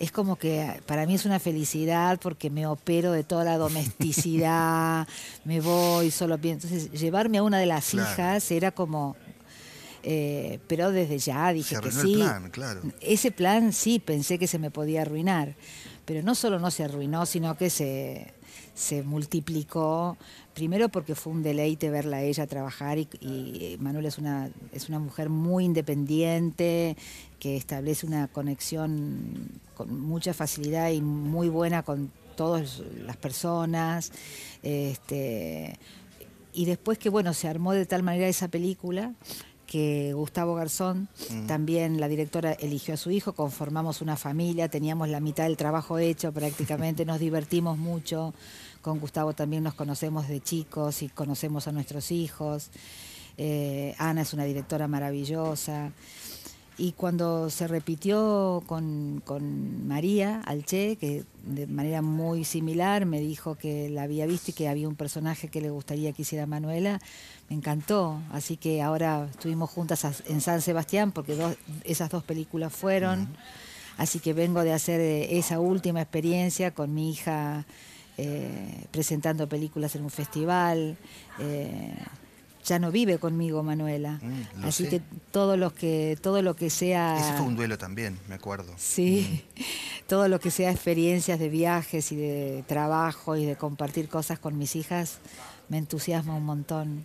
es 0.00 0.10
como 0.10 0.34
que 0.34 0.80
para 0.86 1.06
mí 1.06 1.14
es 1.14 1.24
una 1.24 1.38
felicidad 1.38 2.18
porque 2.20 2.50
me 2.50 2.66
opero 2.66 3.12
de 3.12 3.22
toda 3.22 3.44
la 3.44 3.58
domesticidad, 3.58 5.06
me 5.44 5.60
voy 5.60 6.10
solo 6.10 6.36
bien. 6.36 6.54
Entonces, 6.54 6.90
llevarme 6.90 7.38
a 7.38 7.44
una 7.44 7.58
de 7.58 7.66
las 7.66 7.94
hijas 7.94 8.50
era 8.50 8.72
como. 8.72 9.14
Eh, 10.02 10.58
pero 10.66 10.90
desde 10.90 11.18
ya 11.18 11.52
dije 11.52 11.76
que 11.82 11.90
sí. 11.90 12.14
plan, 12.14 12.50
claro. 12.50 12.80
Ese 13.00 13.30
plan 13.30 13.72
sí 13.72 13.98
pensé 13.98 14.38
que 14.38 14.46
se 14.46 14.58
me 14.58 14.70
podía 14.70 15.02
arruinar. 15.02 15.54
Pero 16.04 16.22
no 16.22 16.34
solo 16.34 16.58
no 16.58 16.70
se 16.70 16.84
arruinó, 16.84 17.26
sino 17.26 17.56
que 17.56 17.70
se, 17.70 18.32
se 18.74 19.02
multiplicó 19.02 20.16
primero 20.54 20.88
porque 20.88 21.14
fue 21.14 21.32
un 21.32 21.42
deleite 21.42 21.90
verla 21.90 22.18
a 22.18 22.22
ella 22.22 22.46
trabajar 22.46 22.98
y, 22.98 23.08
y, 23.20 23.76
Manuel 23.80 24.06
es 24.06 24.18
una, 24.18 24.50
es 24.72 24.88
una 24.88 24.98
mujer 24.98 25.28
muy 25.28 25.64
independiente, 25.64 26.96
que 27.38 27.56
establece 27.56 28.06
una 28.06 28.28
conexión 28.28 29.60
con 29.74 30.00
mucha 30.00 30.34
facilidad 30.34 30.90
y 30.90 31.00
muy 31.00 31.48
buena 31.48 31.82
con 31.82 32.10
todas 32.36 32.82
las 33.04 33.16
personas. 33.16 34.12
Este, 34.62 35.78
y 36.52 36.64
después 36.64 36.98
que 36.98 37.08
bueno, 37.08 37.32
se 37.34 37.48
armó 37.48 37.72
de 37.72 37.86
tal 37.86 38.02
manera 38.02 38.28
esa 38.28 38.48
película 38.48 39.14
que 39.70 40.12
Gustavo 40.14 40.56
Garzón, 40.56 41.08
mm. 41.30 41.46
también 41.46 42.00
la 42.00 42.08
directora 42.08 42.54
eligió 42.54 42.94
a 42.94 42.96
su 42.96 43.12
hijo, 43.12 43.34
conformamos 43.34 44.00
una 44.00 44.16
familia, 44.16 44.68
teníamos 44.68 45.08
la 45.08 45.20
mitad 45.20 45.44
del 45.44 45.56
trabajo 45.56 45.96
hecho 46.00 46.32
prácticamente, 46.32 47.04
nos 47.06 47.20
divertimos 47.20 47.78
mucho, 47.78 48.34
con 48.82 48.98
Gustavo 48.98 49.32
también 49.32 49.62
nos 49.62 49.74
conocemos 49.74 50.26
de 50.26 50.40
chicos 50.40 51.02
y 51.02 51.08
conocemos 51.08 51.68
a 51.68 51.72
nuestros 51.72 52.10
hijos, 52.10 52.70
eh, 53.38 53.94
Ana 53.98 54.22
es 54.22 54.32
una 54.32 54.42
directora 54.42 54.88
maravillosa. 54.88 55.92
Y 56.80 56.92
cuando 56.92 57.50
se 57.50 57.68
repitió 57.68 58.62
con, 58.66 59.22
con, 59.26 59.86
María 59.86 60.40
Alche, 60.46 60.96
que 60.96 61.24
de 61.44 61.66
manera 61.66 62.00
muy 62.00 62.42
similar 62.46 63.04
me 63.04 63.20
dijo 63.20 63.54
que 63.56 63.90
la 63.90 64.04
había 64.04 64.24
visto 64.24 64.50
y 64.50 64.54
que 64.54 64.66
había 64.66 64.88
un 64.88 64.96
personaje 64.96 65.48
que 65.48 65.60
le 65.60 65.68
gustaría 65.68 66.14
que 66.14 66.22
hiciera 66.22 66.46
Manuela, 66.46 66.98
me 67.50 67.56
encantó. 67.56 68.18
Así 68.32 68.56
que 68.56 68.80
ahora 68.80 69.28
estuvimos 69.30 69.68
juntas 69.68 70.22
en 70.26 70.40
San 70.40 70.62
Sebastián 70.62 71.12
porque 71.12 71.36
esas 71.84 72.08
dos 72.08 72.24
películas 72.24 72.72
fueron. 72.72 73.28
Así 73.98 74.18
que 74.18 74.32
vengo 74.32 74.62
de 74.62 74.72
hacer 74.72 75.02
eh, 75.02 75.36
esa 75.36 75.60
última 75.60 76.00
experiencia 76.00 76.70
con 76.70 76.94
mi 76.94 77.10
hija 77.10 77.66
eh, 78.16 78.86
presentando 78.90 79.50
películas 79.50 79.96
en 79.96 80.04
un 80.04 80.10
festival. 80.10 80.96
Eh, 81.40 81.94
ya 82.70 82.78
no 82.78 82.92
vive 82.92 83.18
conmigo 83.18 83.64
Manuela. 83.64 84.20
Mm, 84.22 84.64
Así 84.64 84.88
que 84.88 85.02
todo 85.32 85.56
lo 85.56 85.74
que 85.74 86.16
todo 86.22 86.40
lo 86.40 86.54
que 86.54 86.70
sea 86.70 87.18
Ese 87.18 87.36
fue 87.36 87.46
un 87.46 87.56
duelo 87.56 87.76
también, 87.78 88.18
me 88.28 88.36
acuerdo. 88.36 88.72
Sí. 88.78 89.44
Mm. 89.56 89.60
Todo 90.10 90.26
lo 90.26 90.40
que 90.40 90.50
sea 90.50 90.72
experiencias 90.72 91.38
de 91.38 91.48
viajes 91.48 92.10
y 92.10 92.16
de 92.16 92.64
trabajo 92.66 93.36
y 93.36 93.44
de 93.44 93.54
compartir 93.54 94.08
cosas 94.08 94.40
con 94.40 94.58
mis 94.58 94.74
hijas 94.74 95.18
me 95.68 95.78
entusiasma 95.78 96.34
un 96.34 96.44
montón. 96.44 97.04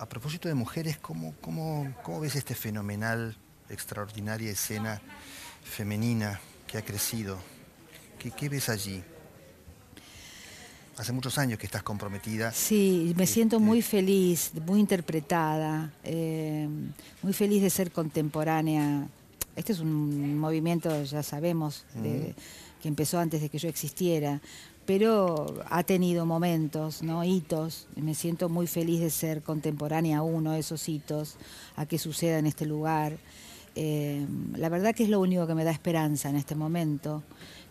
A 0.00 0.06
propósito 0.06 0.48
de 0.48 0.54
mujeres, 0.54 0.98
¿cómo, 0.98 1.32
cómo, 1.40 1.94
cómo 2.02 2.18
ves 2.18 2.34
este 2.34 2.56
fenomenal, 2.56 3.36
extraordinaria 3.68 4.50
escena 4.50 5.00
femenina 5.62 6.40
que 6.66 6.78
ha 6.78 6.82
crecido? 6.82 7.38
¿Qué, 8.18 8.32
qué 8.32 8.48
ves 8.48 8.68
allí? 8.68 9.04
Hace 10.98 11.12
muchos 11.12 11.38
años 11.38 11.58
que 11.58 11.66
estás 11.66 11.82
comprometida. 11.82 12.52
Sí, 12.52 13.14
me 13.16 13.26
siento 13.26 13.60
muy 13.60 13.80
feliz, 13.80 14.52
muy 14.66 14.78
interpretada, 14.78 15.90
eh, 16.04 16.68
muy 17.22 17.32
feliz 17.32 17.62
de 17.62 17.70
ser 17.70 17.90
contemporánea. 17.90 19.08
Este 19.56 19.72
es 19.72 19.80
un 19.80 20.38
movimiento, 20.38 21.02
ya 21.04 21.22
sabemos, 21.22 21.84
que 22.02 22.88
empezó 22.88 23.18
antes 23.18 23.40
de 23.40 23.48
que 23.48 23.58
yo 23.58 23.68
existiera, 23.68 24.40
pero 24.84 25.62
ha 25.70 25.82
tenido 25.82 26.26
momentos, 26.26 27.02
¿no? 27.02 27.24
hitos. 27.24 27.86
Me 27.96 28.14
siento 28.14 28.48
muy 28.48 28.66
feliz 28.66 29.00
de 29.00 29.10
ser 29.10 29.42
contemporánea 29.42 30.18
a 30.18 30.22
uno 30.22 30.52
de 30.52 30.58
esos 30.58 30.88
hitos, 30.88 31.36
a 31.76 31.86
que 31.86 31.98
suceda 31.98 32.38
en 32.38 32.46
este 32.46 32.66
lugar. 32.66 33.16
Eh, 33.76 34.26
la 34.56 34.68
verdad 34.68 34.94
que 34.94 35.04
es 35.04 35.08
lo 35.08 35.20
único 35.20 35.46
que 35.46 35.54
me 35.54 35.64
da 35.64 35.70
esperanza 35.70 36.28
en 36.28 36.36
este 36.36 36.54
momento. 36.54 37.22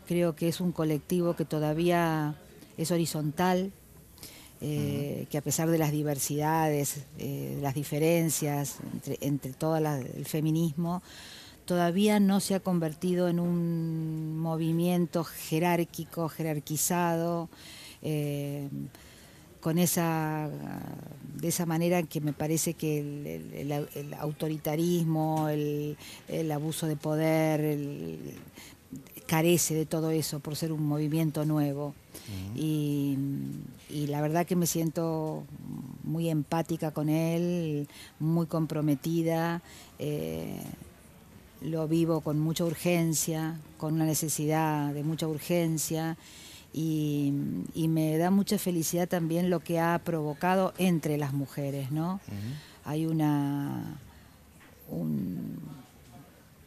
Creo 0.07 0.36
que 0.36 0.47
es 0.47 0.60
un 0.60 0.71
colectivo 0.71 1.36
que 1.36 1.45
todavía 1.45 2.36
es 2.84 2.91
horizontal, 2.91 3.72
eh, 4.62 5.26
que 5.30 5.38
a 5.38 5.41
pesar 5.41 5.70
de 5.70 5.78
las 5.78 5.91
diversidades, 5.91 7.04
eh, 7.17 7.58
las 7.62 7.74
diferencias 7.74 8.78
entre, 8.94 9.17
entre 9.22 9.54
todo 9.54 9.78
el 9.78 10.26
feminismo, 10.26 11.02
todavía 11.65 12.20
no 12.20 12.39
se 12.39 12.56
ha 12.56 12.60
convertido 12.60 13.28
en 13.28 13.39
un 13.39 14.38
movimiento 14.38 15.24
jerárquico, 15.24 16.30
jerarquizado, 16.30 17.50
eh, 18.02 18.67
con 19.62 19.78
esa, 19.78 20.50
de 21.36 21.48
esa 21.48 21.65
manera 21.65 22.02
que 22.04 22.20
me 22.20 22.34
parece 22.34 22.74
que 22.74 23.00
el, 23.00 24.13
autoritarismo, 24.20 25.50
el, 25.50 25.98
abuso 26.52 26.88
de 26.88 26.96
poder, 26.96 28.17
carece 29.32 29.76
de 29.76 29.86
todo 29.86 30.12
eso 30.12 30.41
por 30.41 30.58
ser 30.58 30.74
un 30.74 30.86
movimiento 30.86 31.46
nuevo. 31.46 31.96
y, 32.54 33.17
la 34.08 34.20
verdad 34.22 34.46
que 34.46 34.58
me 34.58 34.67
siento 34.67 35.46
muy 36.04 36.30
empática 36.30 36.91
con 36.91 37.08
él, 37.08 37.88
muy 38.20 38.46
comprometida. 38.46 39.62
Eh, 40.00 40.60
lo 41.62 41.88
vivo 41.88 42.20
con 42.20 42.39
mucha 42.39 42.65
urgencia, 42.65 43.58
con 43.78 43.94
una 43.94 44.06
necesidad 44.06 44.94
de 44.94 45.04
mucha 45.04 45.28
urgencia 45.30 46.17
y, 46.74 47.32
me 47.88 48.17
da 48.17 48.32
mucha 48.32 48.58
felicidad 48.58 49.08
también 49.08 49.50
lo 49.50 49.62
que 49.62 49.80
ha 49.80 49.98
provocado 50.04 50.74
entre 50.78 51.17
las 51.17 51.32
mujeres, 51.32 51.89
¿no? 51.91 52.20
Hay 52.84 53.06
una, 53.06 53.98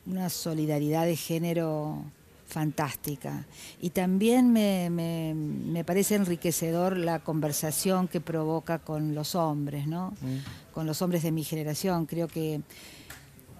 una 0.06 0.30
solidaridad 0.30 1.04
de 1.04 1.16
género 1.16 2.04
fantástica. 2.46 3.44
Y 3.80 3.90
también 3.90 4.52
me, 4.52 4.90
me, 4.90 5.84
parece 5.84 6.14
enriquecedor 6.14 6.96
la 6.96 7.20
conversación 7.20 8.08
que 8.08 8.20
provoca 8.20 8.78
con 8.78 9.14
los 9.14 9.34
hombres, 9.34 9.86
¿no? 9.86 10.14
Con 10.72 10.86
los 10.86 11.02
hombres 11.02 11.22
de 11.22 11.32
mi 11.32 11.44
generación. 11.44 12.06
Creo 12.06 12.28
que 12.28 12.60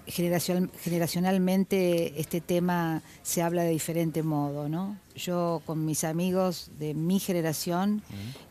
generacionalmente 0.07 2.20
este 2.20 2.40
tema 2.40 3.03
se 3.23 3.42
habla 3.42 3.62
de 3.62 3.70
diferente 3.70 4.23
modo, 4.23 4.68
¿no? 4.68 4.99
Yo 5.16 5.62
con 5.64 5.85
mis 5.85 6.05
amigos 6.05 6.70
de 6.79 6.94
mi 6.94 7.18
generación 7.18 8.03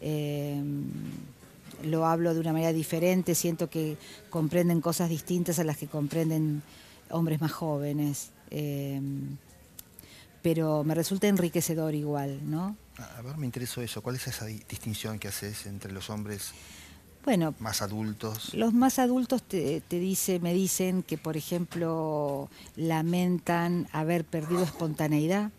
eh, 0.02 0.62
lo 1.84 2.06
hablo 2.06 2.34
de 2.34 2.39
una 2.39 2.54
manera 2.54 2.74
diferente, 2.74 3.36
siento 3.36 3.69
que 3.69 3.98
comprenden 4.30 4.82
cosas 4.82 5.10
distintas 5.10 5.60
a 5.60 5.63
las 5.63 5.78
que 5.78 5.88
comprenden 5.88 6.63
hombres 7.10 7.39
más 7.39 7.52
jóvenes. 7.52 8.32
Eh, 8.50 9.00
pero 10.43 10.84
me 10.84 10.93
resulta 10.93 11.27
enriquecedor 11.27 11.95
igual, 11.95 12.39
¿no? 12.43 12.77
A 13.17 13.21
ver, 13.23 13.38
me 13.38 13.47
interesó 13.47 13.82
eso. 13.82 14.03
¿Cuál 14.03 14.17
es 14.17 14.27
esa 14.27 14.45
distinción 14.45 15.17
que 15.17 15.29
haces 15.29 15.65
entre 15.65 15.91
los 15.91 16.12
hombres 16.12 16.53
bueno, 17.25 17.56
más 17.60 17.82
adultos. 17.82 18.53
Los 18.53 18.73
más 18.73 18.99
adultos 18.99 19.43
te, 19.43 19.82
dice, 19.89 20.39
me 20.39 20.53
dicen 20.53 21.03
que, 21.03 21.17
por 21.17 21.38
ejemplo, 21.38 22.49
lamentan 22.75 23.88
haber 23.93 24.25
perdido 24.25 24.63
espontaneidad, 24.63 25.51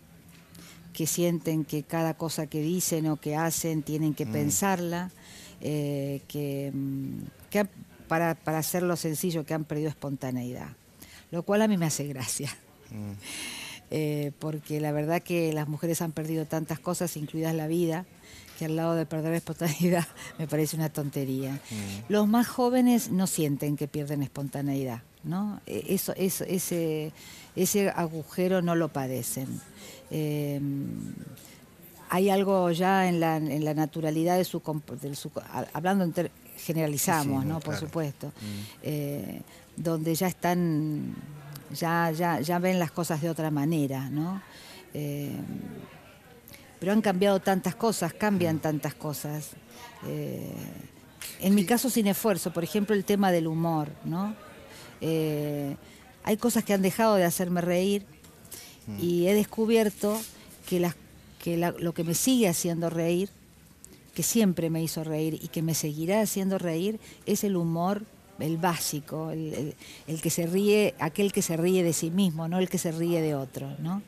que 0.93 1.07
sienten 1.07 1.65
que 1.65 1.81
cada 1.81 2.13
cosa 2.13 2.45
que 2.45 2.61
dicen 2.61 3.07
o 3.07 3.17
que 3.17 3.35
hacen 3.35 3.81
tienen 3.81 4.13
que 4.13 4.27
mm. 4.27 4.31
pensarla, 4.31 5.11
eh, 5.59 6.21
que, 6.27 6.71
mm, 6.71 7.21
para, 8.07 8.37
hacerlo 8.45 8.95
sencillo, 8.95 9.43
que 9.43 9.55
han 9.55 9.63
perdido 9.63 9.89
espontaneidad, 9.89 10.69
lo 11.31 11.41
cual 11.43 11.63
a 11.63 11.67
mí 11.67 11.77
me 11.77 11.87
hace 11.87 12.05
gracia. 12.05 12.55
Mm. 12.91 13.64
Eh, 13.91 14.31
porque 14.39 14.79
la 14.81 14.91
verdad 14.91 15.21
que 15.21 15.53
las 15.53 15.67
mujeres 15.67 16.01
han 16.01 16.11
perdido 16.11 16.45
tantas 16.45 16.79
cosas, 16.79 17.15
incluidas 17.17 17.53
la 17.53 17.67
vida, 17.67 18.05
que 18.57 18.65
al 18.65 18.75
lado 18.75 18.95
de 18.95 19.05
perder 19.05 19.33
espontaneidad 19.33 20.07
me 20.39 20.47
parece 20.47 20.75
una 20.75 20.89
tontería. 20.89 21.53
Mm. 21.53 22.11
Los 22.11 22.27
más 22.27 22.47
jóvenes 22.47 23.11
no 23.11 23.27
sienten 23.27 23.77
que 23.77 23.87
pierden 23.87 24.23
espontaneidad, 24.23 25.01
¿no? 25.23 25.61
E, 25.65 25.85
eso, 25.89 26.13
ese, 26.15 27.11
ese 27.55 27.89
agujero 27.89 28.61
no 28.61 28.75
lo 28.75 28.89
padecen. 28.89 29.61
Em, 30.09 31.13
hay 32.09 32.29
algo 32.29 32.71
ya 32.71 33.09
en 33.09 33.19
la, 33.19 33.37
en 33.37 33.65
la 33.65 33.73
naturalidad 33.73 34.37
de 34.37 34.45
su, 34.45 34.61
hablando 35.73 36.11
generalizamos, 36.57 37.45
¿no? 37.45 37.59
Por 37.59 37.75
supuesto, 37.75 38.27
mm. 38.27 38.31
eh, 38.83 39.41
donde 39.75 40.15
ya 40.15 40.27
están, 40.27 41.15
ya, 41.75 42.11
ya, 42.11 42.39
ya 42.39 42.59
ven 42.59 42.79
las 42.79 42.91
cosas 42.91 43.21
de 43.21 43.29
otra 43.29 43.51
manera, 43.51 44.09
¿no? 44.09 44.41
Em, 44.93 45.43
pero 46.79 46.91
han 46.91 47.01
cambiado 47.01 47.39
tantas 47.39 47.75
cosas, 47.75 48.13
cambian 48.13 48.59
tantas 48.59 48.95
cosas. 48.95 49.51
Eh, 50.07 50.53
en 51.41 51.55
mi 51.55 51.65
caso 51.65 51.89
sin 51.89 52.07
esfuerzo, 52.07 52.51
por 52.53 52.63
ejemplo 52.63 52.95
el 52.95 53.05
tema 53.05 53.31
del 53.31 53.47
humor, 53.47 53.89
¿no? 54.03 54.35
Eh, 55.01 55.75
hay 56.23 56.37
cosas 56.37 56.63
que 56.63 56.73
han 56.73 56.81
dejado 56.81 57.15
de 57.15 57.23
hacerme 57.23 57.61
reír 57.61 58.05
mm. 58.87 58.99
y 59.01 59.27
he 59.27 59.33
descubierto 59.33 60.19
que, 60.67 60.79
las, 60.79 60.95
que 61.39 61.57
lo 61.57 61.93
que 61.93 62.03
me 62.03 62.13
sigue 62.13 62.47
haciendo 62.47 62.89
reír, 62.89 63.29
que 64.13 64.23
siempre 64.23 64.69
me 64.69 64.81
hizo 64.81 65.03
reír 65.03 65.39
y 65.41 65.49
que 65.49 65.61
me 65.61 65.75
seguirá 65.75 66.21
haciendo 66.21 66.57
reír, 66.57 66.99
es 67.25 67.43
el 67.43 67.57
humor 67.57 68.03
el 68.39 68.57
básico, 68.57 69.31
el, 69.31 69.75
que 70.21 70.29
se 70.29 70.45
ríe, 70.45 70.93
aquel 70.99 71.31
que 71.31 71.41
se 71.41 71.55
ríe 71.57 71.83
de 71.83 71.93
sí 71.93 72.11
mismo, 72.11 72.47
no 72.47 72.59
el 72.59 72.69
que 72.69 72.77
se 72.77 72.91
ríe 72.91 73.21
de 73.21 73.35
otro, 73.35 73.69
¿no? 73.79 74.01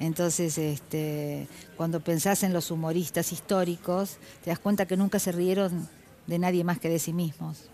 Entonces, 0.00 0.58
este, 0.58 1.46
cuando 1.76 2.00
pensás 2.00 2.42
en 2.42 2.52
los 2.52 2.70
humoristas 2.70 3.32
históricos, 3.32 4.16
te 4.42 4.50
das 4.50 4.58
cuenta 4.58 4.86
que 4.86 4.96
nunca 4.96 5.18
se 5.18 5.32
rieron 5.32 5.88
de 6.26 6.38
nadie 6.38 6.64
más 6.64 6.78
que 6.78 6.88
de 6.88 6.98
sí 6.98 7.12
mismos. 7.12 7.68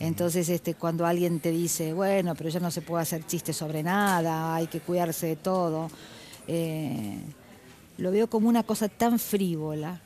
Entonces, 0.00 0.48
este, 0.48 0.74
cuando 0.74 1.06
alguien 1.06 1.40
te 1.40 1.50
dice, 1.50 1.92
bueno, 1.92 2.34
pero 2.36 2.50
ya 2.50 2.60
no 2.60 2.70
se 2.70 2.82
puede 2.82 3.02
hacer 3.02 3.26
chistes 3.26 3.56
sobre 3.56 3.82
nada, 3.82 4.54
hay 4.54 4.68
que 4.68 4.80
cuidarse 4.80 5.26
de 5.26 5.36
todo, 5.36 5.90
eh, 6.46 7.18
lo 7.96 8.12
veo 8.12 8.30
como 8.30 8.48
una 8.48 8.62
cosa 8.62 8.88
tan 8.88 9.18
frívola, 9.18 10.00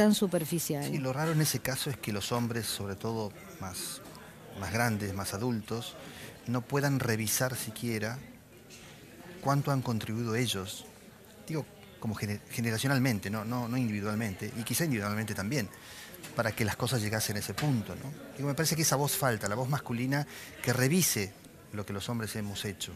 tan 0.00 0.14
superficial. 0.14 0.82
Sí, 0.82 0.96
lo 0.96 1.12
raro 1.12 1.32
en 1.32 1.42
ese 1.42 1.58
caso 1.58 1.90
es 1.90 1.98
que 1.98 2.10
los 2.10 2.32
hombres, 2.32 2.64
sobre 2.64 2.96
todo 2.96 3.34
más, 3.60 4.00
más 4.58 4.72
grandes, 4.72 5.12
más 5.12 5.34
adultos, 5.34 5.94
no 6.46 6.62
puedan 6.62 7.00
revisar 7.00 7.54
siquiera 7.54 8.18
cuánto 9.42 9.72
han 9.72 9.82
contribuido 9.82 10.36
ellos, 10.36 10.86
digo, 11.46 11.66
como 11.98 12.14
generacionalmente, 12.14 13.28
¿no? 13.28 13.44
No, 13.44 13.68
no 13.68 13.76
individualmente, 13.76 14.50
y 14.56 14.62
quizá 14.62 14.84
individualmente 14.84 15.34
también, 15.34 15.68
para 16.34 16.52
que 16.52 16.64
las 16.64 16.76
cosas 16.76 17.02
llegasen 17.02 17.36
a 17.36 17.40
ese 17.40 17.52
punto. 17.52 17.94
¿no? 17.94 18.10
Digo, 18.38 18.48
me 18.48 18.54
parece 18.54 18.76
que 18.76 18.82
esa 18.82 18.96
voz 18.96 19.14
falta, 19.14 19.48
la 19.48 19.54
voz 19.54 19.68
masculina 19.68 20.26
que 20.62 20.72
revise 20.72 21.30
lo 21.74 21.84
que 21.84 21.92
los 21.92 22.08
hombres 22.08 22.34
hemos 22.36 22.64
hecho 22.64 22.92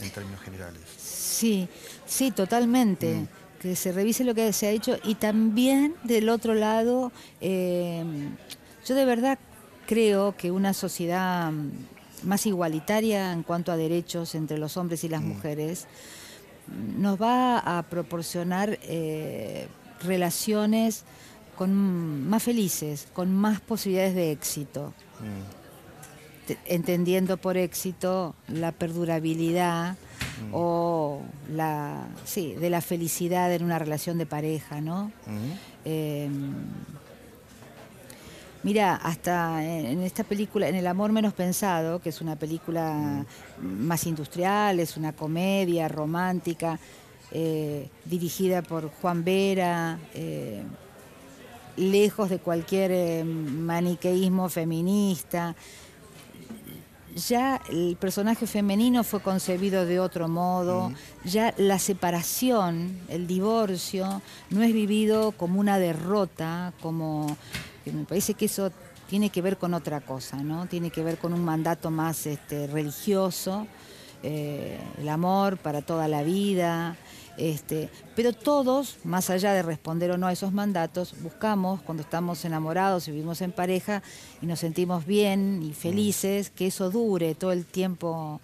en 0.00 0.10
términos 0.10 0.40
generales. 0.40 0.82
Sí, 0.98 1.68
sí, 2.04 2.32
totalmente. 2.32 3.14
Mm. 3.14 3.28
Que 3.62 3.76
se 3.76 3.92
revise 3.92 4.24
lo 4.24 4.34
que 4.34 4.52
se 4.52 4.66
ha 4.66 4.70
hecho 4.70 4.98
y 5.04 5.14
también 5.14 5.94
del 6.02 6.28
otro 6.28 6.54
lado, 6.54 7.12
eh, 7.40 8.04
yo 8.84 8.94
de 8.96 9.04
verdad 9.04 9.38
creo 9.86 10.36
que 10.36 10.50
una 10.50 10.74
sociedad 10.74 11.52
mm, 11.52 11.70
más 12.24 12.44
igualitaria 12.46 13.32
en 13.32 13.44
cuanto 13.44 13.70
a 13.70 13.76
derechos 13.76 14.34
entre 14.34 14.58
los 14.58 14.76
hombres 14.76 15.04
y 15.04 15.08
las 15.08 15.22
mm. 15.22 15.26
mujeres 15.26 15.86
mm, 16.66 17.00
nos 17.00 17.22
va 17.22 17.58
a 17.58 17.82
proporcionar 17.84 18.78
eh, 18.82 19.68
relaciones 20.02 21.04
con 21.56 22.28
más 22.28 22.42
felices, 22.42 23.06
con 23.12 23.32
más 23.32 23.60
posibilidades 23.60 24.14
de 24.14 24.32
éxito. 24.32 24.92
Entendiendo 26.66 27.36
por 27.36 27.56
éxito 27.56 28.34
la 28.48 28.72
perdurabilidad 28.72 29.96
o 30.52 31.20
la 31.48 32.08
sí, 32.24 32.54
de 32.54 32.68
la 32.68 32.80
felicidad 32.80 33.52
en 33.52 33.62
una 33.62 33.78
relación 33.78 34.18
de 34.18 34.26
pareja, 34.26 34.80
¿no? 34.80 35.12
Em, 35.84 36.52
Mira, 38.64 38.94
hasta 38.94 39.64
en 39.64 40.02
esta 40.02 40.22
película, 40.22 40.68
en 40.68 40.76
El 40.76 40.86
amor 40.86 41.10
menos 41.10 41.32
pensado, 41.32 42.00
que 42.00 42.10
es 42.10 42.20
una 42.20 42.36
película 42.36 43.26
más 43.60 44.06
industrial, 44.06 44.78
es 44.78 44.96
una 44.96 45.12
comedia 45.12 45.88
romántica, 45.88 46.78
eh, 47.32 47.88
dirigida 48.04 48.62
por 48.62 48.88
Juan 49.00 49.24
Vera, 49.24 49.98
eh, 50.14 50.62
lejos 51.76 52.30
de 52.30 52.38
cualquier 52.38 52.92
eh, 52.92 53.24
maniqueísmo 53.24 54.48
feminista. 54.48 55.56
Ya 57.14 57.60
el 57.68 57.96
personaje 58.00 58.46
femenino 58.46 59.04
fue 59.04 59.20
concebido 59.20 59.84
de 59.84 60.00
otro 60.00 60.28
modo, 60.28 60.92
ya 61.24 61.54
la 61.58 61.78
separación, 61.78 62.98
el 63.08 63.26
divorcio, 63.26 64.22
no 64.48 64.62
es 64.62 64.72
vivido 64.72 65.32
como 65.32 65.60
una 65.60 65.78
derrota, 65.78 66.72
como 66.80 67.36
me 67.84 68.04
parece 68.04 68.32
que 68.34 68.46
eso 68.46 68.72
tiene 69.08 69.28
que 69.28 69.42
ver 69.42 69.58
con 69.58 69.74
otra 69.74 70.00
cosa, 70.00 70.38
¿no? 70.38 70.66
Tiene 70.66 70.90
que 70.90 71.02
ver 71.02 71.18
con 71.18 71.34
un 71.34 71.44
mandato 71.44 71.90
más 71.90 72.26
este, 72.26 72.66
religioso, 72.66 73.66
eh, 74.22 74.80
el 74.98 75.08
amor 75.08 75.58
para 75.58 75.82
toda 75.82 76.08
la 76.08 76.22
vida, 76.22 76.96
este, 77.36 77.88
pero 78.14 78.32
todos, 78.32 78.98
más 79.04 79.30
allá 79.30 79.52
de 79.54 79.62
responder 79.62 80.10
o 80.10 80.18
no 80.18 80.26
a 80.26 80.32
esos 80.32 80.52
mandatos, 80.52 81.14
buscamos 81.22 81.80
cuando 81.82 82.02
estamos 82.02 82.44
enamorados 82.44 83.08
y 83.08 83.12
vivimos 83.12 83.40
en 83.40 83.52
pareja 83.52 84.02
y 84.40 84.46
nos 84.46 84.60
sentimos 84.60 85.06
bien 85.06 85.62
y 85.62 85.72
felices, 85.72 86.50
que 86.50 86.66
eso 86.66 86.90
dure 86.90 87.34
todo 87.34 87.52
el 87.52 87.64
tiempo 87.64 88.40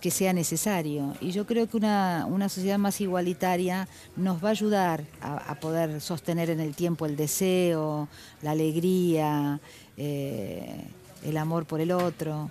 que 0.00 0.10
sea 0.10 0.32
necesario. 0.32 1.16
Y 1.20 1.32
yo 1.32 1.46
creo 1.46 1.66
que 1.68 1.76
una, 1.78 2.48
sociedad 2.48 2.78
más 2.78 3.00
igualitaria 3.00 3.88
nos 4.16 4.44
va 4.44 4.48
a 4.48 4.52
ayudar 4.52 5.04
a, 5.22 5.54
poder 5.56 6.00
sostener 6.00 6.50
en 6.50 6.60
el 6.60 6.76
tiempo 6.76 7.06
el 7.06 7.16
deseo, 7.16 8.08
la 8.42 8.50
alegría, 8.50 9.58
eh, 9.96 10.84
el 11.24 11.36
amor 11.38 11.64
por 11.64 11.80
el 11.80 11.90
otro. 11.90 12.50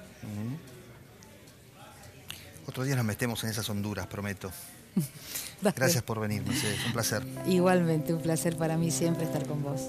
Otro 2.67 2.83
día 2.83 2.95
nos 2.95 3.05
metemos 3.05 3.43
en 3.43 3.51
esas 3.51 3.69
honduras, 3.69 4.07
prometo. 4.07 4.51
Gracias 5.61 6.03
por 6.03 6.19
venir, 6.19 6.43
Mercedes, 6.45 6.79
un 6.85 6.93
placer. 6.93 7.23
Igualmente, 7.47 8.13
un 8.13 8.21
placer 8.21 8.55
para 8.57 8.77
mí 8.77 8.91
siempre 8.91 9.25
estar 9.25 9.45
con 9.47 9.63
vos. 9.63 9.81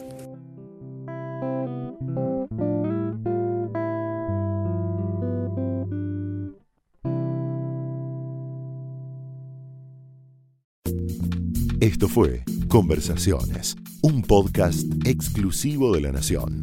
Esto 11.81 12.09
fue 12.09 12.43
Conversaciones, 12.69 13.77
un 14.03 14.23
podcast 14.23 14.83
exclusivo 15.07 15.95
de 15.95 16.01
La 16.01 16.13
Nación. 16.13 16.63